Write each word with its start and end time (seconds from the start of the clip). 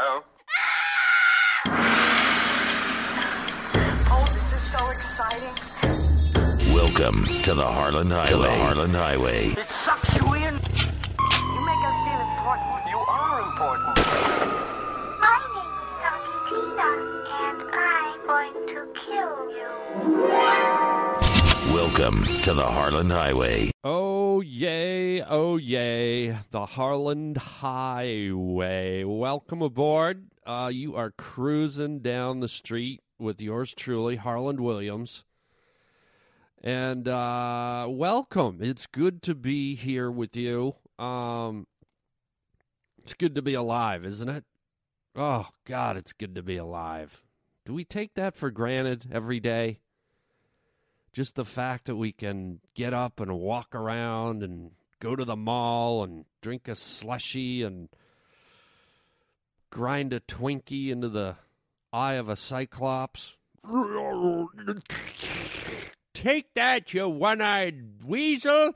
Hello? 0.00 0.22
Oh, 4.10 4.26
this 4.30 4.46
is 4.54 4.62
so 4.70 4.78
exciting. 4.94 5.56
Welcome 6.72 7.26
to 7.42 7.52
the 7.52 7.66
Harland 7.66 8.12
Highway. 8.12 8.28
To 8.28 8.36
the 8.36 8.48
Harland 8.48 8.94
Highway. 8.94 9.46
It 9.48 9.66
sucks 9.84 10.14
you 10.14 10.34
in. 10.34 10.54
You 10.54 11.60
make 11.66 11.82
us 11.82 11.98
feel 12.06 12.20
important. 12.30 12.86
You 12.88 13.00
are 13.08 13.42
important. 13.50 13.98
My 15.18 15.42
name 15.50 15.74
is 15.82 15.98
Dr. 16.06 16.38
Tina, 16.46 16.90
and 17.42 17.58
I'm 17.74 18.18
going 18.24 18.54
to 18.68 18.80
kill 18.94 19.50
you. 19.50 19.70
Welcome 21.74 22.18
to 22.42 22.54
the 22.54 22.62
Harland 22.62 23.10
Highway. 23.10 23.72
Oh, 23.82 24.07
yay, 24.40 25.22
oh, 25.22 25.56
yay, 25.56 26.36
the 26.50 26.66
Harland 26.66 27.36
Highway. 27.36 29.04
Welcome 29.04 29.62
aboard. 29.62 30.26
Uh, 30.46 30.70
you 30.72 30.96
are 30.96 31.10
cruising 31.10 32.00
down 32.00 32.40
the 32.40 32.48
street 32.48 33.02
with 33.18 33.40
yours 33.40 33.74
truly, 33.74 34.16
Harland 34.16 34.60
Williams. 34.60 35.24
And 36.62 37.06
uh, 37.06 37.86
welcome. 37.88 38.58
It's 38.60 38.86
good 38.86 39.22
to 39.22 39.34
be 39.34 39.74
here 39.74 40.10
with 40.10 40.36
you. 40.36 40.74
Um, 40.98 41.66
it's 43.02 43.14
good 43.14 43.34
to 43.34 43.42
be 43.42 43.54
alive, 43.54 44.04
isn't 44.04 44.28
it? 44.28 44.44
Oh, 45.14 45.48
God, 45.64 45.96
it's 45.96 46.12
good 46.12 46.34
to 46.34 46.42
be 46.42 46.56
alive. 46.56 47.22
Do 47.64 47.74
we 47.74 47.84
take 47.84 48.14
that 48.14 48.36
for 48.36 48.50
granted 48.50 49.06
every 49.12 49.40
day? 49.40 49.80
Just 51.12 51.34
the 51.34 51.44
fact 51.44 51.86
that 51.86 51.96
we 51.96 52.12
can 52.12 52.60
get 52.74 52.92
up 52.94 53.20
and 53.20 53.38
walk 53.38 53.74
around 53.74 54.42
and 54.42 54.72
go 55.00 55.16
to 55.16 55.24
the 55.24 55.36
mall 55.36 56.02
and 56.02 56.24
drink 56.40 56.68
a 56.68 56.74
slushy 56.74 57.62
and 57.62 57.88
grind 59.70 60.12
a 60.12 60.20
Twinkie 60.20 60.90
into 60.90 61.08
the 61.08 61.36
eye 61.92 62.14
of 62.14 62.28
a 62.28 62.36
cyclops. 62.36 63.36
Take 66.14 66.54
that, 66.54 66.92
you 66.92 67.08
one 67.08 67.40
eyed 67.40 68.04
weasel! 68.04 68.72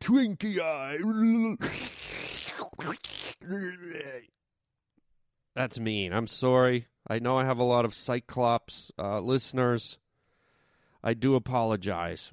Twinkie 0.00 0.58
eye. 0.58 0.98
That's 5.54 5.78
mean. 5.78 6.12
I'm 6.12 6.26
sorry. 6.26 6.86
I 7.08 7.18
know 7.18 7.36
I 7.36 7.44
have 7.44 7.58
a 7.58 7.64
lot 7.64 7.84
of 7.84 7.94
Cyclops 7.94 8.92
uh, 8.98 9.20
listeners. 9.20 9.98
I 11.02 11.14
do 11.14 11.34
apologize. 11.34 12.32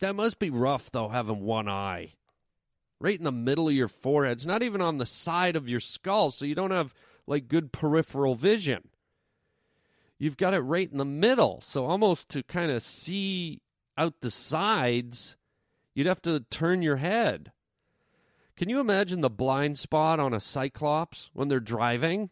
That 0.00 0.14
must 0.14 0.38
be 0.38 0.50
rough, 0.50 0.90
though, 0.90 1.08
having 1.08 1.40
one 1.40 1.68
eye. 1.68 2.12
Right 3.00 3.18
in 3.18 3.24
the 3.24 3.32
middle 3.32 3.68
of 3.68 3.74
your 3.74 3.88
forehead. 3.88 4.38
It's 4.38 4.46
not 4.46 4.62
even 4.62 4.80
on 4.80 4.98
the 4.98 5.06
side 5.06 5.56
of 5.56 5.68
your 5.68 5.80
skull, 5.80 6.30
so 6.30 6.44
you 6.44 6.54
don't 6.54 6.70
have, 6.70 6.94
like, 7.26 7.48
good 7.48 7.72
peripheral 7.72 8.34
vision. 8.34 8.88
You've 10.18 10.36
got 10.36 10.54
it 10.54 10.60
right 10.60 10.90
in 10.90 10.98
the 10.98 11.04
middle, 11.04 11.60
so 11.60 11.84
almost 11.84 12.28
to 12.30 12.42
kind 12.42 12.70
of 12.70 12.82
see 12.82 13.60
out 13.98 14.20
the 14.20 14.30
sides, 14.30 15.36
you'd 15.94 16.06
have 16.06 16.22
to 16.22 16.40
turn 16.50 16.82
your 16.82 16.96
head. 16.96 17.52
Can 18.56 18.70
you 18.70 18.80
imagine 18.80 19.20
the 19.20 19.28
blind 19.28 19.78
spot 19.78 20.18
on 20.18 20.32
a 20.32 20.40
Cyclops 20.40 21.30
when 21.34 21.48
they're 21.48 21.60
driving? 21.60 22.30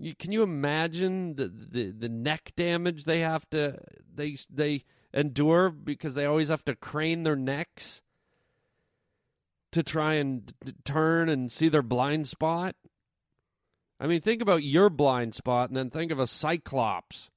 You, 0.00 0.14
can 0.14 0.32
you 0.32 0.42
imagine 0.42 1.34
the, 1.34 1.48
the 1.48 1.90
the 1.90 2.08
neck 2.08 2.52
damage 2.56 3.04
they 3.04 3.20
have 3.20 3.48
to 3.50 3.76
they 4.14 4.38
they 4.48 4.84
endure 5.12 5.68
because 5.68 6.14
they 6.14 6.24
always 6.24 6.48
have 6.48 6.64
to 6.64 6.74
crane 6.74 7.22
their 7.22 7.36
necks 7.36 8.00
to 9.72 9.82
try 9.82 10.14
and 10.14 10.54
d- 10.64 10.72
turn 10.84 11.28
and 11.28 11.52
see 11.52 11.68
their 11.68 11.82
blind 11.82 12.26
spot? 12.28 12.76
I 14.00 14.06
mean, 14.06 14.22
think 14.22 14.40
about 14.40 14.62
your 14.62 14.88
blind 14.88 15.34
spot 15.34 15.68
and 15.68 15.76
then 15.76 15.90
think 15.90 16.10
of 16.10 16.18
a 16.18 16.26
cyclops. 16.26 17.28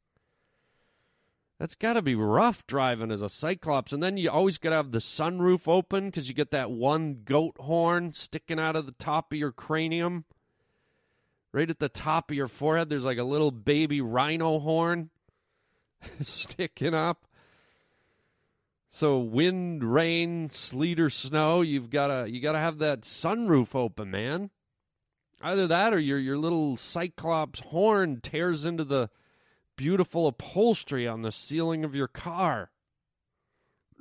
That's 1.60 1.76
got 1.76 1.94
to 1.94 2.02
be 2.02 2.16
rough 2.16 2.66
driving 2.66 3.12
as 3.12 3.22
a 3.22 3.28
cyclops. 3.28 3.92
And 3.92 4.02
then 4.02 4.16
you 4.16 4.30
always 4.30 4.58
got 4.58 4.70
to 4.70 4.78
have 4.78 4.92
the 4.92 5.00
sunroof 5.00 5.68
open 5.68 6.06
because 6.06 6.30
you 6.30 6.34
get 6.34 6.52
that 6.52 6.72
one 6.72 7.22
goat 7.26 7.56
horn 7.60 8.14
sticking 8.14 8.60
out 8.60 8.78
of 8.78 8.86
the 8.86 8.94
top 8.94 9.34
of 9.34 9.38
your 9.38 9.52
cranium 9.52 10.24
right 11.54 11.70
at 11.70 11.80
the 11.80 11.88
top 11.88 12.30
of 12.30 12.36
your 12.36 12.48
forehead 12.48 12.90
there's 12.90 13.06
like 13.06 13.18
a 13.18 13.24
little 13.24 13.52
baby 13.52 14.02
rhino 14.02 14.60
horn 14.60 15.10
sticking 16.22 16.94
up 16.94 17.26
so 18.90 19.20
wind 19.20 19.84
rain 19.84 20.50
sleet 20.50 21.00
or 21.00 21.10
snow 21.10 21.62
you've 21.62 21.90
got 21.90 22.08
to 22.08 22.30
you 22.30 22.42
got 22.42 22.54
to 22.54 22.60
have 22.60 22.80
that 22.80 23.02
sunroof 23.02 23.74
open 23.76 24.12
man 24.12 24.50
either 25.42 25.68
that 25.68 25.94
or 25.94 26.00
your 26.00 26.20
your 26.20 26.38
little 26.38 26.76
cyclops 26.76 27.60
horn 27.60 28.20
tears 28.22 28.66
into 28.66 28.84
the 28.84 29.10
beautiful 29.76 30.28
upholstery 30.28 31.08
on 31.08 31.22
the 31.22 31.32
ceiling 31.32 31.86
of 31.86 31.96
your 31.96 32.08
car 32.08 32.72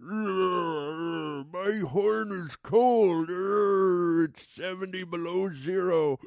my 1.53 1.83
horn 1.91 2.33
is 2.33 2.57
cold. 2.57 3.29
It's 4.25 4.47
70 4.55 5.05
below 5.05 5.53
zero. 5.53 6.19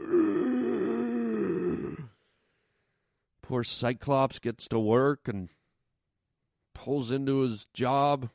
Poor 3.47 3.63
Cyclops 3.63 4.39
gets 4.39 4.67
to 4.69 4.79
work 4.79 5.27
and 5.27 5.49
pulls 6.73 7.11
into 7.11 7.41
his 7.41 7.67
job, 7.75 8.31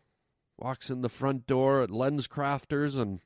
walks 0.57 0.89
in 0.89 1.01
the 1.01 1.09
front 1.09 1.49
door 1.49 1.83
at 1.83 1.91
Lens 1.91 2.29
Crafters 2.29 2.97
and 2.97 3.19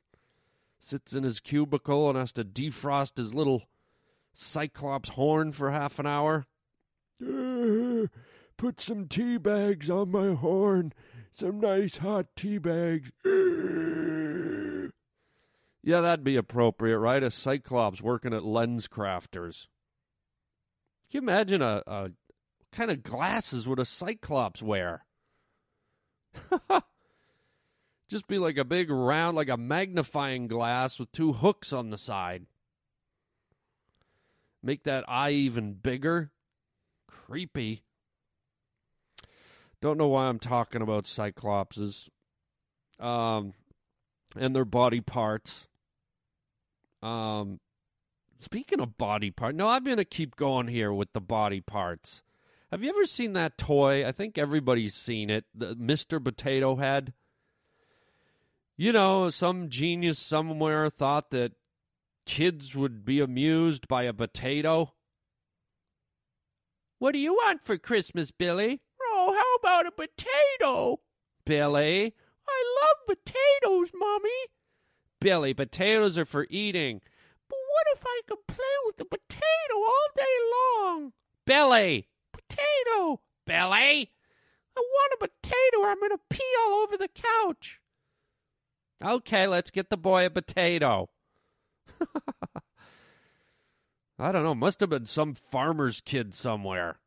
sits 0.79 1.13
in 1.13 1.21
his 1.23 1.39
cubicle 1.39 2.09
and 2.09 2.17
has 2.17 2.31
to 2.31 2.43
defrost 2.43 3.17
his 3.17 3.35
little 3.35 3.67
Cyclops 4.33 5.09
horn 5.09 5.51
for 5.51 5.69
half 5.69 5.99
an 5.99 6.07
hour. 6.07 6.47
put 8.57 8.81
some 8.81 9.07
tea 9.07 9.37
bags 9.37 9.87
on 9.87 10.09
my 10.09 10.33
horn. 10.33 10.91
Some 11.33 11.59
nice 11.59 11.97
hot 11.97 12.25
tea 12.35 12.57
bags. 12.57 13.11
yeah, 15.83 16.01
that'd 16.01 16.23
be 16.23 16.35
appropriate, 16.35 16.97
right? 16.97 17.21
A 17.21 17.29
Cyclops 17.29 18.01
working 18.01 18.33
at 18.33 18.43
Lens 18.43 18.87
Crafters. 18.87 19.67
You 21.15 21.21
imagine 21.21 21.61
a, 21.61 21.81
a 21.87 22.11
kind 22.73 22.91
of 22.91 23.01
glasses 23.01 23.65
would 23.65 23.79
a 23.79 23.85
Cyclops 23.85 24.61
wear? 24.61 25.05
Just 28.09 28.27
be 28.27 28.37
like 28.37 28.57
a 28.57 28.65
big 28.65 28.89
round, 28.89 29.37
like 29.37 29.47
a 29.47 29.55
magnifying 29.55 30.49
glass 30.49 30.99
with 30.99 31.13
two 31.13 31.31
hooks 31.31 31.71
on 31.71 31.89
the 31.89 31.97
side. 31.97 32.47
Make 34.61 34.83
that 34.83 35.05
eye 35.07 35.31
even 35.31 35.75
bigger. 35.75 36.31
Creepy. 37.07 37.83
Don't 39.79 39.97
know 39.97 40.09
why 40.09 40.25
I'm 40.25 40.39
talking 40.39 40.81
about 40.81 41.05
cyclopses, 41.05 42.09
um, 42.99 43.53
and 44.35 44.53
their 44.53 44.65
body 44.65 44.99
parts. 44.99 45.69
Um, 47.01 47.61
speaking 48.39 48.79
of 48.79 48.97
body 48.97 49.31
part, 49.31 49.55
no, 49.55 49.69
I'm 49.69 49.83
gonna 49.83 50.05
keep 50.05 50.35
going 50.35 50.67
here 50.67 50.93
with 50.93 51.13
the 51.13 51.21
body 51.21 51.61
parts. 51.61 52.21
Have 52.71 52.83
you 52.83 52.89
ever 52.89 53.05
seen 53.05 53.33
that 53.33 53.57
toy? 53.57 54.05
I 54.05 54.11
think 54.11 54.37
everybody's 54.37 54.95
seen 54.95 55.29
it. 55.29 55.45
The 55.53 55.75
Mr. 55.75 56.23
Potato 56.23 56.75
Head. 56.75 57.13
You 58.75 58.91
know, 58.91 59.29
some 59.29 59.69
genius 59.69 60.19
somewhere 60.19 60.89
thought 60.89 61.31
that 61.31 61.53
kids 62.25 62.75
would 62.75 63.05
be 63.05 63.21
amused 63.21 63.87
by 63.87 64.03
a 64.03 64.13
potato. 64.13 64.93
What 66.99 67.13
do 67.13 67.19
you 67.19 67.33
want 67.33 67.63
for 67.63 67.77
Christmas, 67.77 68.31
Billy? 68.31 68.81
Oh, 69.01 69.33
how 69.33 69.55
about 69.59 69.85
a 69.85 69.91
potato? 69.91 70.99
Billy, 71.45 72.13
I 72.47 72.79
love 72.81 73.17
potatoes, 73.17 73.91
Mommy. 73.93 74.29
Billy, 75.21 75.53
potatoes 75.53 76.17
are 76.17 76.25
for 76.25 76.47
eating. 76.49 77.01
I 78.05 78.21
could 78.27 78.47
play 78.47 78.75
with 78.85 78.97
the 78.97 79.05
potato 79.05 79.73
all 79.73 80.07
day 80.15 80.23
long? 80.53 81.13
Billy, 81.45 82.07
potato. 82.31 83.21
Billy, 83.45 84.11
I 84.75 84.79
want 84.79 85.13
a 85.13 85.27
potato 85.27 85.79
or 85.81 85.89
I'm 85.89 85.99
going 85.99 86.11
to 86.11 86.19
pee 86.29 86.55
all 86.63 86.73
over 86.81 86.97
the 86.97 87.09
couch. 87.09 87.79
Okay, 89.03 89.45
let's 89.45 89.71
get 89.71 89.89
the 89.89 89.97
boy 89.97 90.25
a 90.25 90.29
potato. 90.29 91.09
I 94.17 94.31
don't 94.31 94.43
know. 94.43 94.55
Must 94.55 94.79
have 94.79 94.89
been 94.89 95.05
some 95.05 95.35
farmer's 95.35 96.01
kid 96.01 96.33
somewhere. 96.33 96.97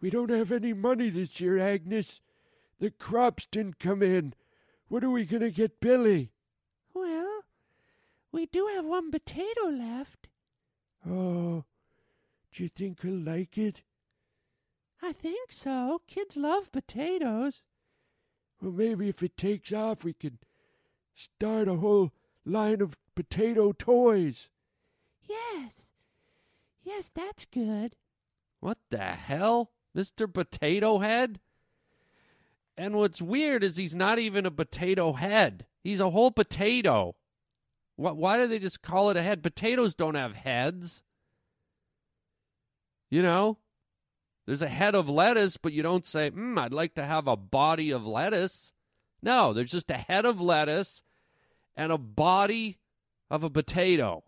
We 0.00 0.10
don't 0.10 0.30
have 0.30 0.50
any 0.50 0.72
money 0.72 1.08
this 1.10 1.40
year, 1.40 1.58
Agnes. 1.58 2.20
The 2.80 2.90
crops 2.90 3.46
didn't 3.50 3.78
come 3.78 4.02
in. 4.02 4.34
What 4.88 5.04
are 5.04 5.10
we 5.10 5.24
going 5.24 5.42
to 5.42 5.50
get 5.50 5.80
Billy? 5.80 6.31
Well, 8.32 8.40
we 8.40 8.46
do 8.46 8.68
have 8.74 8.84
one 8.84 9.10
potato 9.10 9.68
left. 9.70 10.28
Oh, 11.08 11.64
do 12.52 12.62
you 12.62 12.68
think 12.68 13.02
he'll 13.02 13.12
like 13.12 13.58
it? 13.58 13.82
I 15.02 15.12
think 15.12 15.52
so. 15.52 16.00
Kids 16.06 16.36
love 16.36 16.72
potatoes. 16.72 17.62
Well, 18.60 18.72
maybe 18.72 19.08
if 19.08 19.22
it 19.22 19.36
takes 19.36 19.72
off, 19.72 20.04
we 20.04 20.12
could 20.12 20.38
start 21.14 21.68
a 21.68 21.76
whole 21.76 22.12
line 22.44 22.80
of 22.80 22.96
potato 23.14 23.72
toys. 23.72 24.48
Yes. 25.28 25.86
Yes, 26.84 27.10
that's 27.14 27.44
good. 27.46 27.96
What 28.60 28.78
the 28.90 28.98
hell? 28.98 29.72
Mr. 29.96 30.32
Potato 30.32 31.00
Head? 31.00 31.40
And 32.76 32.94
what's 32.94 33.20
weird 33.20 33.62
is 33.62 33.76
he's 33.76 33.94
not 33.94 34.18
even 34.18 34.46
a 34.46 34.50
potato 34.50 35.12
head. 35.12 35.66
He's 35.84 36.00
a 36.00 36.10
whole 36.10 36.30
potato. 36.30 37.14
Why 38.02 38.36
do 38.36 38.46
they 38.46 38.58
just 38.58 38.82
call 38.82 39.10
it 39.10 39.16
a 39.16 39.22
head? 39.22 39.42
Potatoes 39.42 39.94
don't 39.94 40.14
have 40.14 40.34
heads. 40.34 41.02
You 43.10 43.22
know? 43.22 43.58
There's 44.46 44.62
a 44.62 44.68
head 44.68 44.94
of 44.94 45.08
lettuce, 45.08 45.56
but 45.56 45.72
you 45.72 45.82
don't 45.82 46.04
say, 46.04 46.30
hmm, 46.30 46.58
I'd 46.58 46.72
like 46.72 46.94
to 46.96 47.04
have 47.04 47.28
a 47.28 47.36
body 47.36 47.90
of 47.90 48.04
lettuce. 48.04 48.72
No, 49.22 49.52
there's 49.52 49.70
just 49.70 49.90
a 49.90 49.96
head 49.96 50.24
of 50.24 50.40
lettuce 50.40 51.02
and 51.76 51.92
a 51.92 51.98
body 51.98 52.78
of 53.30 53.44
a 53.44 53.50
potato. 53.50 54.24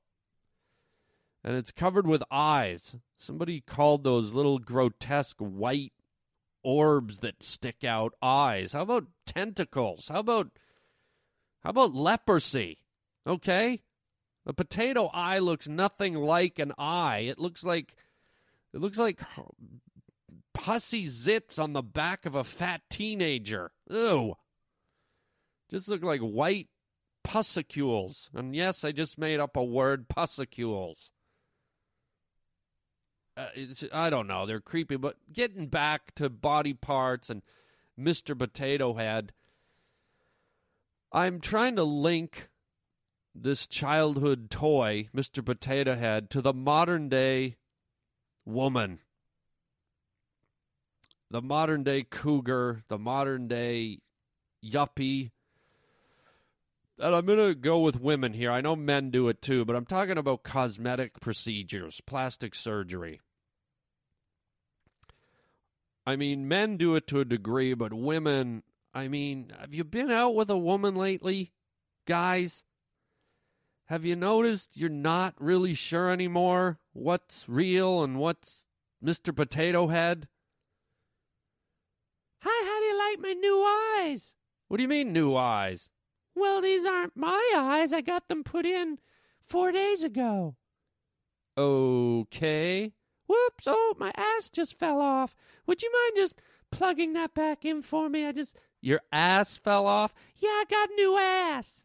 And 1.43 1.57
it's 1.57 1.73
covered 1.73 2.07
with 2.07 2.23
eyes. 2.31 2.97
Somebody 3.19 3.61
called 3.61 4.05
those 4.05 4.33
little 4.33 4.59
grotesque 4.59 5.39
white 5.39 5.93
orbs 6.63 7.19
that 7.19 7.43
stick 7.43 7.85
out 7.85 8.15
eyes. 8.23 8.73
How 8.73 8.83
about 8.83 9.09
tentacles? 9.27 10.09
How 10.09 10.21
about 10.21 10.51
how 11.63 11.71
about 11.71 11.95
leprosy? 11.95 12.84
Okay? 13.27 13.83
A 14.47 14.53
potato 14.53 15.07
eye 15.13 15.39
looks 15.39 15.67
nothing 15.67 16.15
like 16.15 16.59
an 16.59 16.73
eye. 16.79 17.21
It 17.21 17.39
looks 17.39 17.65
like 17.65 17.97
it 18.73 18.81
looks 18.81 18.99
like 18.99 19.21
pussy 20.53 21.07
zits 21.07 21.59
on 21.59 21.73
the 21.73 21.83
back 21.83 22.27
of 22.27 22.35
a 22.35 22.45
fat 22.45 22.83
teenager. 22.91 23.71
Ew. 23.89 24.35
Just 25.71 25.89
look 25.89 26.03
like 26.03 26.21
white 26.21 26.69
pussicules. 27.23 28.31
And 28.35 28.55
yes, 28.55 28.85
I 28.85 28.93
just 28.93 29.19
made 29.19 29.41
up 29.41 29.57
a 29.57 29.65
word, 29.65 30.09
pussicules. 30.09 31.11
Uh, 33.37 33.47
I 33.93 34.11
don't 34.11 34.27
know. 34.27 34.47
They're 34.47 34.61
creepy. 34.61 34.97
But 34.97 35.17
getting 35.33 35.67
back 35.67 36.15
to 36.17 36.29
body 36.29 36.75
parts 36.75 37.31
and 37.31 37.43
Mr. 37.99 38.39
Potato 38.39 38.95
Head, 38.95 39.33
I'm 41.11 41.41
trying 41.41 41.77
to 41.77 41.85
link 41.85 42.49
this 43.35 43.67
childhood 43.67 44.51
toy, 44.51 45.09
Mr. 45.15 45.45
Potato 45.45 45.95
Head, 45.95 46.31
to 46.31 46.41
the 46.41 46.53
modern 46.53 47.09
day 47.09 47.57
woman. 48.45 49.01
The 51.31 51.43
modern 51.43 51.83
day 51.83 52.05
cougar, 52.05 52.85
the 52.89 52.99
modern 52.99 53.49
day 53.49 53.99
yuppie. 54.65 55.33
And 56.99 57.15
I'm 57.15 57.27
going 57.27 57.39
to 57.39 57.55
go 57.55 57.81
with 57.81 58.01
women 58.01 58.35
here. 58.35 58.53
I 58.53 58.61
know 58.61 58.77
men 58.77 59.11
do 59.11 59.29
it 59.29 59.43
too, 59.43 59.65
but 59.65 59.75
I'm 59.75 59.87
talking 59.87 60.17
about 60.17 60.45
cosmetic 60.45 61.19
procedures, 61.21 62.01
plastic 62.07 62.55
surgery. 62.55 63.21
I 66.07 66.17
mean, 66.17 66.47
men 66.47 66.77
do 66.77 66.95
it 66.95 67.07
to 67.09 67.21
a 67.21 67.25
degree, 67.25 67.75
but 67.75 67.93
women, 67.93 68.63
I 68.93 69.09
mean, 69.09 69.53
have 69.59 69.75
you 69.75 69.83
been 69.83 70.11
out 70.11 70.35
with 70.37 70.51
a 70.51 70.59
woman 70.59 70.95
lately, 70.95 71.53
guys? 72.07 72.63
Have 73.89 74.07
you 74.07 74.17
noticed 74.17 74.79
you're 74.79 74.89
not 74.89 75.35
really 75.39 75.75
sure 75.75 76.11
anymore 76.11 76.79
what's 76.95 77.49
real 77.49 78.03
and 78.03 78.19
what's 78.19 78.65
Mr. 79.05 79.37
Potato 79.37 79.89
Head? 79.89 80.27
Hi, 82.41 82.67
how 82.67 82.81
do 82.81 82.87
you 82.87 82.99
like 82.99 83.21
my 83.21 83.33
new 83.39 83.63
eyes? 83.99 84.37
What 84.69 84.79
do 84.79 84.83
you 84.83 84.89
mean, 84.89 85.13
new 85.13 85.37
eyes? 85.37 85.91
Well, 86.35 86.63
these 86.63 86.87
aren't 86.87 87.17
my 87.17 87.53
eyes. 87.55 87.93
I 87.93 88.01
got 88.01 88.29
them 88.29 88.43
put 88.43 88.65
in 88.65 88.99
four 89.47 89.71
days 89.71 90.03
ago. 90.03 90.57
Okay. 91.57 92.93
Whoops! 93.27 93.65
Oh, 93.67 93.95
my 93.99 94.13
ass 94.17 94.49
just 94.49 94.79
fell 94.79 95.01
off. 95.01 95.35
Would 95.67 95.83
you 95.83 95.93
mind 95.93 96.13
just 96.17 96.41
plugging 96.71 97.13
that 97.13 97.35
back 97.35 97.65
in 97.65 97.83
for 97.83 98.09
me? 98.09 98.27
I 98.27 98.33
just. 98.33 98.57
Your 98.81 99.01
ass 99.13 99.57
fell 99.57 99.87
off? 99.87 100.15
Yeah, 100.37 100.49
I 100.49 100.65
got 100.69 100.89
new 100.97 101.17
ass. 101.17 101.84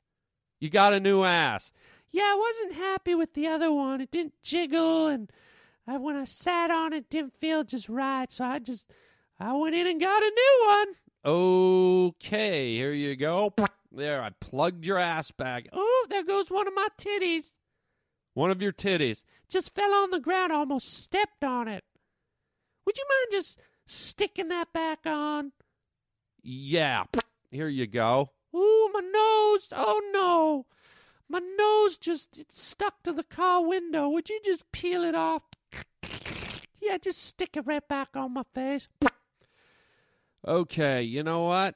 You 0.60 0.70
got 0.70 0.94
a 0.94 1.00
new 1.00 1.24
ass? 1.24 1.72
Yeah, 2.12 2.24
I 2.24 2.36
wasn't 2.36 2.82
happy 2.84 3.16
with 3.16 3.34
the 3.34 3.48
other 3.48 3.72
one. 3.72 4.02
It 4.02 4.12
didn't 4.12 4.34
jiggle, 4.44 5.08
and 5.08 5.32
I, 5.88 5.98
when 5.98 6.16
I 6.16 6.26
sat 6.26 6.72
on 6.72 6.92
it, 6.94 7.10
didn't 7.10 7.40
feel 7.40 7.64
just 7.64 7.88
right. 7.90 8.32
So 8.32 8.46
I 8.46 8.60
just. 8.60 8.92
I 9.40 9.54
went 9.54 9.74
in 9.74 9.88
and 9.88 10.02
got 10.02 10.22
a 10.22 10.32
new 10.36 10.68
one. 10.68 10.88
Okay, 11.26 12.76
here 12.76 12.92
you 12.92 13.16
go. 13.16 13.54
There, 13.92 14.22
I 14.22 14.32
plugged 14.42 14.86
your 14.86 14.98
ass 14.98 15.32
back. 15.32 15.68
Oh, 15.72 16.08
there 16.10 16.24
goes 16.24 16.52
one 16.52 16.68
of 16.68 16.74
my 16.74 16.90
titties. 17.00 17.54
One 18.34 18.52
of 18.52 18.62
your 18.62 18.74
titties. 18.74 19.24
Just 19.50 19.74
fell 19.74 19.94
on 19.94 20.12
the 20.12 20.20
ground, 20.20 20.52
almost 20.52 20.94
stepped 20.94 21.44
on 21.44 21.68
it. 21.68 21.84
Would 22.86 22.98
you 22.98 23.06
mind 23.08 23.42
just 23.42 23.60
sticking 23.88 24.50
that 24.50 24.74
back 24.74 25.00
on? 25.06 25.54
Yeah, 26.44 27.06
here 27.50 27.68
you 27.68 27.88
go. 27.88 28.32
My 28.94 29.02
nose. 29.02 29.68
Oh, 29.72 30.02
no. 30.14 30.66
My 31.28 31.40
nose 31.40 31.98
just 31.98 32.40
it's 32.40 32.62
stuck 32.62 33.04
to 33.04 33.14
the 33.14 33.24
car 33.24 33.66
window. 33.66 34.10
Would 34.10 34.30
you 34.30 34.40
just 34.44 34.72
peel 34.72 35.04
it 35.04 35.16
off? 35.16 35.44
Yeah, 36.82 36.98
just 36.98 37.22
stick 37.22 37.58
it 37.58 37.68
right 37.68 37.86
back 37.86 38.16
on 38.16 38.34
my 38.34 38.44
face. 38.56 38.88
Okay, 40.48 41.04
you 41.04 41.24
know 41.24 41.44
what? 41.44 41.76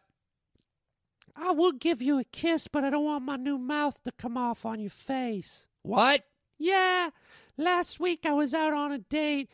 I 1.35 1.51
will 1.51 1.73
give 1.73 2.01
you 2.01 2.19
a 2.19 2.23
kiss, 2.23 2.67
but 2.69 2.83
I 2.83 2.89
don't 2.89 3.03
want 3.03 3.25
my 3.25 3.35
new 3.35 3.57
mouth 3.57 4.01
to 4.05 4.11
come 4.11 4.37
off 4.37 4.65
on 4.65 4.79
your 4.79 4.89
face. 4.89 5.67
What? 5.81 6.23
Yeah, 6.57 7.09
last 7.57 7.99
week 7.99 8.21
I 8.25 8.31
was 8.31 8.53
out 8.53 8.73
on 8.73 8.91
a 8.91 8.99
date 8.99 9.49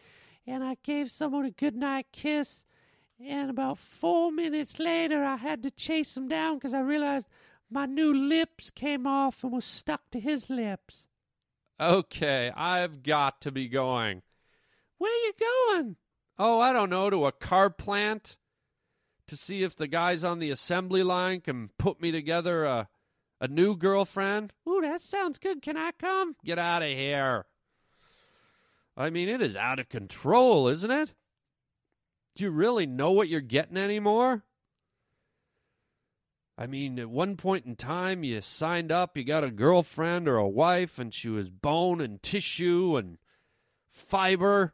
and 0.45 0.63
I 0.63 0.77
gave 0.83 1.09
someone 1.09 1.45
a 1.45 1.51
goodnight 1.51 2.07
kiss. 2.11 2.63
And 3.19 3.49
about 3.49 3.77
four 3.77 4.31
minutes 4.31 4.79
later, 4.79 5.23
I 5.23 5.37
had 5.37 5.63
to 5.63 5.71
chase 5.71 6.15
him 6.15 6.27
down 6.27 6.55
because 6.57 6.73
I 6.73 6.79
realized 6.79 7.27
my 7.69 7.85
new 7.85 8.13
lips 8.13 8.71
came 8.71 9.05
off 9.05 9.43
and 9.43 9.51
was 9.51 9.65
stuck 9.65 10.09
to 10.11 10.19
his 10.19 10.49
lips. 10.49 11.05
Okay, 11.79 12.51
I've 12.55 13.03
got 13.03 13.41
to 13.41 13.51
be 13.51 13.67
going. 13.67 14.21
Where 14.97 15.11
you 15.11 15.33
going? 15.39 15.95
Oh, 16.37 16.59
I 16.59 16.73
don't 16.73 16.89
know, 16.89 17.09
to 17.09 17.25
a 17.25 17.31
car 17.31 17.69
plant 17.69 18.35
to 19.27 19.37
see 19.37 19.63
if 19.63 19.75
the 19.75 19.87
guys 19.87 20.23
on 20.23 20.39
the 20.39 20.49
assembly 20.49 21.03
line 21.03 21.41
can 21.41 21.69
put 21.77 22.01
me 22.01 22.11
together 22.11 22.65
a 22.65 22.89
a 23.41 23.47
new 23.47 23.75
girlfriend. 23.75 24.53
Ooh, 24.67 24.81
that 24.81 25.01
sounds 25.01 25.37
good. 25.37 25.61
Can 25.61 25.77
I 25.77 25.91
come? 25.91 26.35
Get 26.43 26.59
out 26.59 26.81
of 26.81 26.89
here. 26.89 27.45
I 28.97 29.09
mean, 29.09 29.29
it 29.29 29.41
is 29.41 29.55
out 29.55 29.79
of 29.79 29.87
control, 29.87 30.67
isn't 30.67 30.91
it? 30.91 31.13
Do 32.35 32.43
you 32.43 32.49
really 32.51 32.85
know 32.85 33.11
what 33.11 33.29
you're 33.29 33.39
getting 33.41 33.77
anymore? 33.77 34.43
I 36.59 36.67
mean, 36.67 36.99
at 36.99 37.09
one 37.09 37.37
point 37.37 37.65
in 37.65 37.77
time, 37.77 38.25
you 38.25 38.41
signed 38.41 38.91
up, 38.91 39.15
you 39.15 39.23
got 39.23 39.45
a 39.45 39.49
girlfriend 39.49 40.27
or 40.27 40.35
a 40.35 40.47
wife, 40.47 40.99
and 40.99 41.13
she 41.13 41.29
was 41.29 41.49
bone 41.49 42.01
and 42.01 42.21
tissue 42.21 42.97
and 42.97 43.17
fiber, 43.93 44.73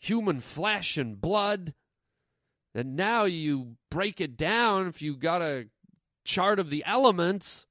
human 0.00 0.40
flesh 0.40 0.96
and 0.96 1.20
blood. 1.20 1.74
And 2.74 2.96
now 2.96 3.22
you 3.22 3.76
break 3.88 4.20
it 4.20 4.36
down. 4.36 4.88
If 4.88 5.00
you 5.00 5.16
got 5.16 5.42
a 5.42 5.68
chart 6.24 6.58
of 6.58 6.68
the 6.68 6.82
elements 6.84 7.68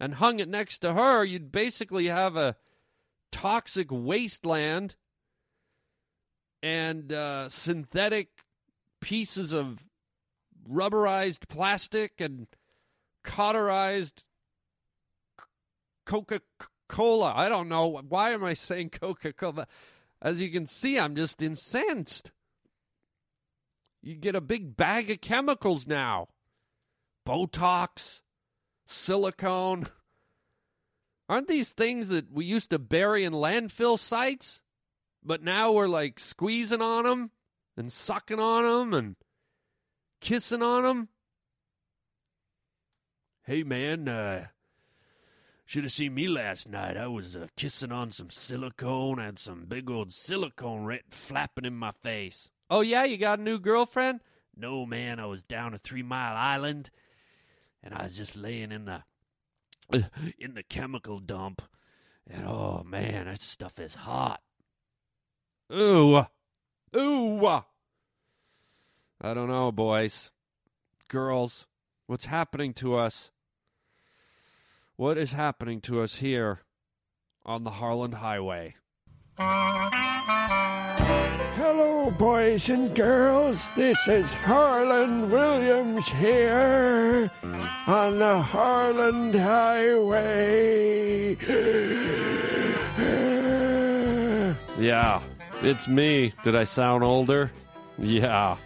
and 0.00 0.14
hung 0.14 0.40
it 0.40 0.48
next 0.48 0.78
to 0.78 0.94
her, 0.94 1.22
you'd 1.22 1.52
basically 1.52 2.06
have 2.06 2.36
a 2.36 2.56
toxic 3.30 3.88
wasteland 3.90 4.94
and 6.62 7.12
uh, 7.12 7.50
synthetic 7.50 8.28
pieces 9.02 9.52
of 9.52 9.84
rubberized 10.68 11.48
plastic 11.48 12.20
and 12.20 12.46
cauterized 13.24 14.24
Coca 16.04 16.40
Cola. 16.88 17.32
I 17.34 17.48
don't 17.48 17.68
know. 17.68 18.00
Why 18.08 18.30
am 18.32 18.44
I 18.44 18.54
saying 18.54 18.90
Coca 18.90 19.32
Cola? 19.32 19.66
As 20.22 20.40
you 20.40 20.50
can 20.50 20.66
see, 20.66 20.98
I'm 20.98 21.16
just 21.16 21.42
incensed. 21.42 22.30
You 24.02 24.14
get 24.14 24.36
a 24.36 24.40
big 24.40 24.76
bag 24.76 25.10
of 25.10 25.20
chemicals 25.20 25.86
now 25.86 26.28
Botox, 27.26 28.22
silicone. 28.86 29.88
Aren't 31.28 31.48
these 31.48 31.70
things 31.70 32.06
that 32.08 32.30
we 32.30 32.44
used 32.44 32.70
to 32.70 32.78
bury 32.78 33.24
in 33.24 33.32
landfill 33.32 33.98
sites? 33.98 34.62
But 35.24 35.42
now 35.42 35.72
we're 35.72 35.88
like 35.88 36.20
squeezing 36.20 36.80
on 36.80 37.02
them 37.02 37.32
and 37.76 37.92
sucking 37.92 38.38
on 38.38 38.62
them 38.62 38.94
and 38.94 39.16
kissing 40.26 40.62
on 40.62 40.82
them. 40.82 41.08
Hey, 43.44 43.62
man, 43.62 44.08
uh, 44.08 44.46
should 45.64 45.84
have 45.84 45.92
seen 45.92 46.14
me 46.14 46.26
last 46.26 46.68
night. 46.68 46.96
I 46.96 47.06
was 47.06 47.36
uh, 47.36 47.46
kissing 47.56 47.92
on 47.92 48.10
some 48.10 48.30
silicone, 48.30 49.18
had 49.18 49.38
some 49.38 49.66
big 49.68 49.88
old 49.88 50.12
silicone 50.12 50.84
rat 50.84 51.02
flapping 51.10 51.64
in 51.64 51.76
my 51.76 51.92
face. 52.02 52.50
Oh, 52.68 52.80
yeah, 52.80 53.04
you 53.04 53.16
got 53.16 53.38
a 53.38 53.42
new 53.42 53.60
girlfriend? 53.60 54.20
No, 54.56 54.84
man, 54.84 55.20
I 55.20 55.26
was 55.26 55.44
down 55.44 55.74
a 55.74 55.78
Three 55.78 56.02
Mile 56.02 56.36
Island 56.36 56.90
and 57.86 57.94
I 57.94 58.02
was 58.02 58.16
just 58.16 58.34
laying 58.36 58.72
in 58.72 58.86
the 58.86 59.02
in 60.38 60.54
the 60.54 60.64
chemical 60.64 61.20
dump. 61.20 61.62
And 62.28 62.44
oh 62.44 62.82
man, 62.84 63.26
that 63.26 63.40
stuff 63.40 63.78
is 63.78 63.94
hot. 63.94 64.40
Ooh. 65.72 66.26
Ooh. 66.96 67.62
I 69.20 69.34
don't 69.34 69.48
know, 69.48 69.72
boys. 69.72 70.30
Girls, 71.08 71.66
what's 72.06 72.26
happening 72.26 72.74
to 72.74 72.96
us? 72.96 73.30
What 74.96 75.16
is 75.16 75.32
happening 75.32 75.80
to 75.82 76.02
us 76.02 76.16
here 76.16 76.60
on 77.44 77.64
the 77.64 77.70
Harland 77.70 78.14
Highway? 78.14 78.74
Hello, 81.56 82.10
boys 82.10 82.68
and 82.68 82.94
girls. 82.94 83.62
This 83.74 83.96
is 84.06 84.32
Harland 84.34 85.30
Williams 85.30 86.06
here 86.08 87.30
on 87.86 88.18
the 88.18 88.42
Harland 88.42 89.34
Highway. 89.34 91.36
Yeah, 94.78 95.22
it's 95.62 95.88
me. 95.88 96.34
Did 96.44 96.54
I 96.54 96.64
sound 96.64 97.02
older? 97.02 97.50
Yeah. 97.96 98.58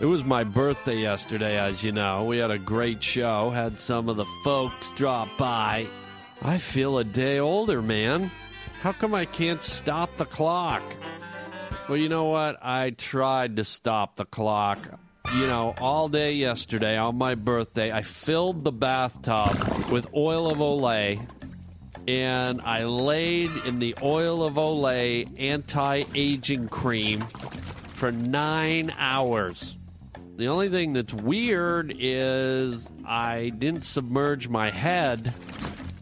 It 0.00 0.06
was 0.06 0.24
my 0.24 0.44
birthday 0.44 0.96
yesterday, 0.96 1.56
as 1.58 1.84
you 1.84 1.92
know. 1.92 2.24
We 2.24 2.38
had 2.38 2.50
a 2.50 2.58
great 2.58 3.02
show, 3.02 3.50
had 3.50 3.80
some 3.80 4.08
of 4.08 4.16
the 4.16 4.24
folks 4.42 4.90
drop 4.92 5.28
by. 5.38 5.86
I 6.42 6.58
feel 6.58 6.98
a 6.98 7.04
day 7.04 7.38
older, 7.38 7.80
man. 7.80 8.30
How 8.82 8.92
come 8.92 9.14
I 9.14 9.24
can't 9.24 9.62
stop 9.62 10.16
the 10.16 10.26
clock? 10.26 10.82
Well, 11.88 11.96
you 11.96 12.08
know 12.08 12.24
what? 12.24 12.58
I 12.60 12.90
tried 12.90 13.56
to 13.56 13.64
stop 13.64 14.16
the 14.16 14.24
clock. 14.24 14.78
You 15.36 15.46
know, 15.46 15.74
all 15.80 16.08
day 16.08 16.34
yesterday 16.34 16.96
on 16.96 17.16
my 17.16 17.34
birthday, 17.34 17.92
I 17.92 18.02
filled 18.02 18.64
the 18.64 18.72
bathtub 18.72 19.90
with 19.90 20.12
oil 20.14 20.50
of 20.50 20.58
Olay 20.58 21.26
and 22.06 22.60
I 22.60 22.84
laid 22.84 23.50
in 23.64 23.78
the 23.78 23.94
oil 24.02 24.42
of 24.42 24.54
Olay 24.54 25.28
anti 25.40 26.04
aging 26.14 26.68
cream 26.68 27.20
for 27.20 28.12
nine 28.12 28.92
hours. 28.98 29.78
The 30.36 30.48
only 30.48 30.68
thing 30.68 30.94
that's 30.94 31.14
weird 31.14 31.94
is 31.96 32.90
I 33.06 33.50
didn't 33.50 33.84
submerge 33.84 34.48
my 34.48 34.70
head, 34.70 35.32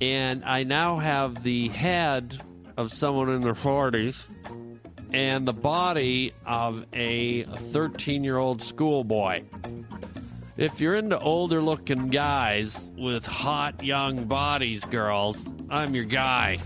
and 0.01 0.43
I 0.45 0.63
now 0.63 0.99
have 0.99 1.43
the 1.43 1.69
head 1.69 2.43
of 2.79 2.93
someone 2.95 3.29
in 3.29 3.43
their 3.43 3.55
40s 3.55 4.17
and 5.13 5.47
the 5.47 5.53
body 5.53 6.33
of 6.47 6.87
a 6.95 7.45
13 7.45 8.25
year 8.25 8.39
old 8.39 8.63
schoolboy. 8.63 9.43
If 10.57 10.81
you're 10.81 10.95
into 10.95 11.19
older 11.19 11.61
looking 11.61 12.09
guys 12.09 12.91
with 12.97 13.27
hot 13.27 13.85
young 13.85 14.25
bodies, 14.25 14.85
girls, 14.87 15.53
I'm 15.69 15.95
your 15.95 16.05
guy. 16.05 16.59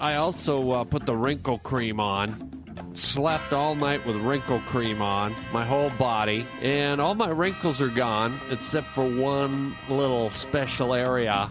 I 0.00 0.16
also 0.16 0.70
uh, 0.70 0.84
put 0.84 1.06
the 1.06 1.16
wrinkle 1.16 1.58
cream 1.58 1.98
on. 2.00 2.59
Slept 3.00 3.54
all 3.54 3.74
night 3.74 4.04
with 4.04 4.16
wrinkle 4.16 4.60
cream 4.66 5.00
on, 5.00 5.34
my 5.54 5.64
whole 5.64 5.88
body, 5.88 6.46
and 6.60 7.00
all 7.00 7.14
my 7.14 7.30
wrinkles 7.30 7.80
are 7.80 7.88
gone 7.88 8.38
except 8.50 8.88
for 8.88 9.08
one 9.08 9.74
little 9.88 10.30
special 10.32 10.92
area. 10.92 11.50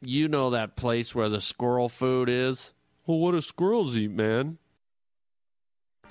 You 0.00 0.26
know 0.26 0.50
that 0.50 0.74
place 0.74 1.14
where 1.14 1.28
the 1.28 1.40
squirrel 1.40 1.88
food 1.88 2.28
is? 2.28 2.72
Well, 3.06 3.20
what 3.20 3.30
do 3.30 3.40
squirrels 3.40 3.96
eat, 3.96 4.10
man? 4.10 4.58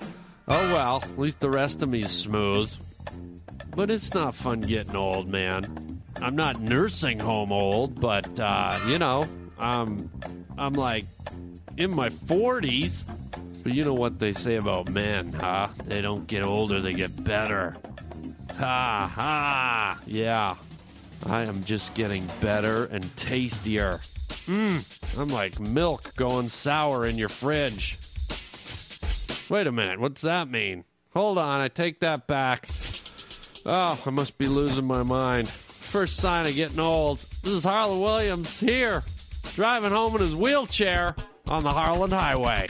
Oh 0.00 0.08
well, 0.48 1.02
at 1.02 1.18
least 1.18 1.40
the 1.40 1.50
rest 1.50 1.82
of 1.82 1.90
me 1.90 2.02
is 2.02 2.10
smooth. 2.10 2.74
But 3.76 3.90
it's 3.90 4.14
not 4.14 4.34
fun 4.34 4.62
getting 4.62 4.96
old, 4.96 5.28
man. 5.28 6.02
I'm 6.22 6.36
not 6.36 6.62
nursing 6.62 7.20
home 7.20 7.52
old, 7.52 8.00
but 8.00 8.40
uh, 8.40 8.80
you 8.88 8.98
know, 8.98 9.28
I'm 9.58 10.10
I'm 10.56 10.72
like 10.72 11.04
in 11.76 11.90
my 11.90 12.08
40s. 12.08 13.04
But 13.62 13.72
you 13.72 13.82
know 13.82 13.94
what 13.94 14.18
they 14.18 14.32
say 14.32 14.56
about 14.56 14.90
men, 14.90 15.32
huh? 15.32 15.68
They 15.86 16.02
don't 16.02 16.26
get 16.26 16.44
older, 16.44 16.80
they 16.80 16.92
get 16.92 17.24
better. 17.24 17.76
Ha 18.58 19.10
ha. 19.12 19.98
Yeah. 20.06 20.56
I 21.26 21.42
am 21.42 21.64
just 21.64 21.94
getting 21.94 22.28
better 22.40 22.84
and 22.86 23.16
tastier. 23.16 24.00
Mmm. 24.46 25.18
I'm 25.18 25.28
like 25.28 25.58
milk 25.58 26.14
going 26.16 26.48
sour 26.48 27.06
in 27.06 27.16
your 27.16 27.30
fridge. 27.30 27.98
Wait 29.48 29.66
a 29.66 29.72
minute, 29.72 29.98
what's 29.98 30.22
that 30.22 30.50
mean? 30.50 30.84
Hold 31.14 31.38
on, 31.38 31.60
I 31.60 31.68
take 31.68 32.00
that 32.00 32.26
back. 32.26 32.68
Oh, 33.64 34.00
I 34.04 34.10
must 34.10 34.36
be 34.36 34.46
losing 34.46 34.84
my 34.84 35.02
mind. 35.02 35.48
First 35.48 36.16
sign 36.16 36.46
of 36.46 36.54
getting 36.54 36.80
old. 36.80 37.18
This 37.42 37.52
is 37.52 37.64
Harland 37.64 38.02
Williams 38.02 38.60
here, 38.60 39.04
driving 39.54 39.92
home 39.92 40.16
in 40.16 40.22
his 40.22 40.34
wheelchair 40.34 41.14
on 41.46 41.62
the 41.62 41.70
Harland 41.70 42.12
Highway. 42.12 42.66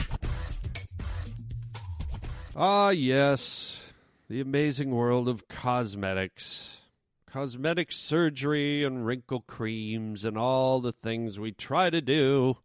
Ah, 2.55 2.89
yes, 2.89 3.81
the 4.29 4.41
amazing 4.41 4.91
world 4.91 5.27
of 5.27 5.47
cosmetics. 5.47 6.81
Cosmetic 7.25 7.91
surgery 7.91 8.83
and 8.83 9.05
wrinkle 9.05 9.41
creams 9.41 10.23
and 10.23 10.37
all 10.37 10.79
the 10.79 10.93
things 10.93 11.37
we 11.37 11.51
try 11.51 11.89
to 11.89 11.99
do 11.99 12.57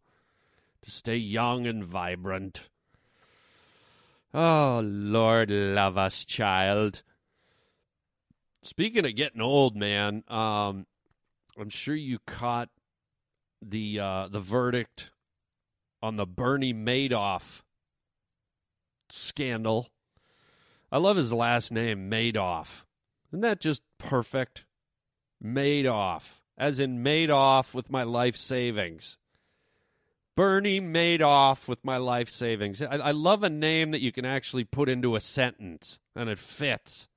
to 0.81 0.91
stay 0.91 1.17
young 1.17 1.67
and 1.67 1.83
vibrant. 1.83 2.69
Oh, 4.33 4.81
Lord, 4.81 5.51
love 5.51 5.97
us, 5.97 6.23
child. 6.23 7.03
Speaking 8.63 9.05
of 9.05 9.15
getting 9.15 9.41
old, 9.41 9.75
man, 9.75 10.23
um, 10.29 10.85
I'm 11.59 11.69
sure 11.69 11.95
you 11.95 12.19
caught 12.25 12.69
the 13.61 13.99
uh, 13.99 14.27
the 14.29 14.39
verdict 14.39 15.11
on 16.01 16.15
the 16.15 16.25
Bernie 16.25 16.73
Madoff 16.73 17.61
scandal. 19.09 19.89
I 20.91 20.97
love 20.97 21.17
his 21.17 21.31
last 21.31 21.71
name, 21.71 22.09
Madoff. 22.09 22.83
Isn't 23.29 23.41
that 23.41 23.61
just 23.61 23.83
perfect? 23.97 24.65
Madoff, 25.43 26.41
as 26.57 26.79
in 26.79 27.01
made 27.01 27.31
off 27.31 27.73
with 27.73 27.89
my 27.89 28.03
life 28.03 28.35
savings. 28.35 29.17
Bernie 30.35 30.79
made 30.79 31.21
off 31.21 31.67
with 31.67 31.83
my 31.83 31.97
life 31.97 32.29
savings. 32.29 32.81
I, 32.81 32.97
I 32.97 33.11
love 33.11 33.43
a 33.43 33.49
name 33.49 33.91
that 33.91 34.01
you 34.01 34.11
can 34.11 34.25
actually 34.25 34.63
put 34.63 34.89
into 34.89 35.15
a 35.15 35.21
sentence 35.21 35.99
and 36.15 36.29
it 36.29 36.39
fits. 36.39 37.07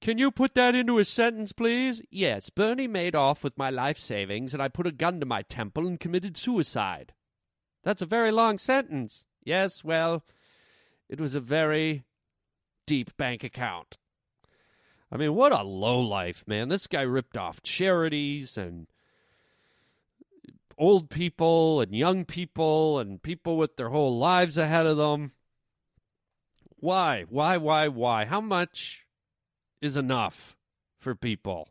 Can 0.00 0.18
you 0.18 0.30
put 0.30 0.54
that 0.54 0.74
into 0.74 0.98
a 0.98 1.04
sentence, 1.04 1.52
please? 1.52 2.02
Yes, 2.10 2.50
Bernie 2.50 2.86
made 2.86 3.14
off 3.14 3.42
with 3.42 3.58
my 3.58 3.70
life 3.70 3.98
savings, 3.98 4.52
and 4.52 4.62
I 4.62 4.68
put 4.68 4.86
a 4.86 4.92
gun 4.92 5.20
to 5.20 5.26
my 5.26 5.42
temple 5.42 5.86
and 5.86 5.98
committed 5.98 6.36
suicide. 6.36 7.12
That's 7.82 8.02
a 8.02 8.06
very 8.06 8.30
long 8.30 8.58
sentence. 8.58 9.24
Yes, 9.42 9.82
well, 9.82 10.24
it 11.08 11.20
was 11.20 11.34
a 11.34 11.40
very 11.40 12.04
deep 12.86 13.16
bank 13.16 13.42
account. 13.42 13.96
I 15.10 15.16
mean, 15.16 15.34
what 15.34 15.52
a 15.52 15.62
low 15.62 16.00
life, 16.00 16.44
man. 16.46 16.68
This 16.68 16.86
guy 16.86 17.02
ripped 17.02 17.36
off 17.36 17.62
charities 17.62 18.56
and 18.58 18.88
old 20.76 21.08
people 21.10 21.80
and 21.80 21.94
young 21.94 22.24
people 22.24 22.98
and 22.98 23.22
people 23.22 23.56
with 23.56 23.76
their 23.76 23.88
whole 23.88 24.18
lives 24.18 24.58
ahead 24.58 24.84
of 24.84 24.96
them. 24.96 25.32
Why? 26.76 27.24
Why, 27.28 27.56
why, 27.56 27.88
why? 27.88 28.26
How 28.26 28.40
much 28.40 29.05
is 29.80 29.96
enough 29.96 30.56
for 30.98 31.14
people? 31.14 31.68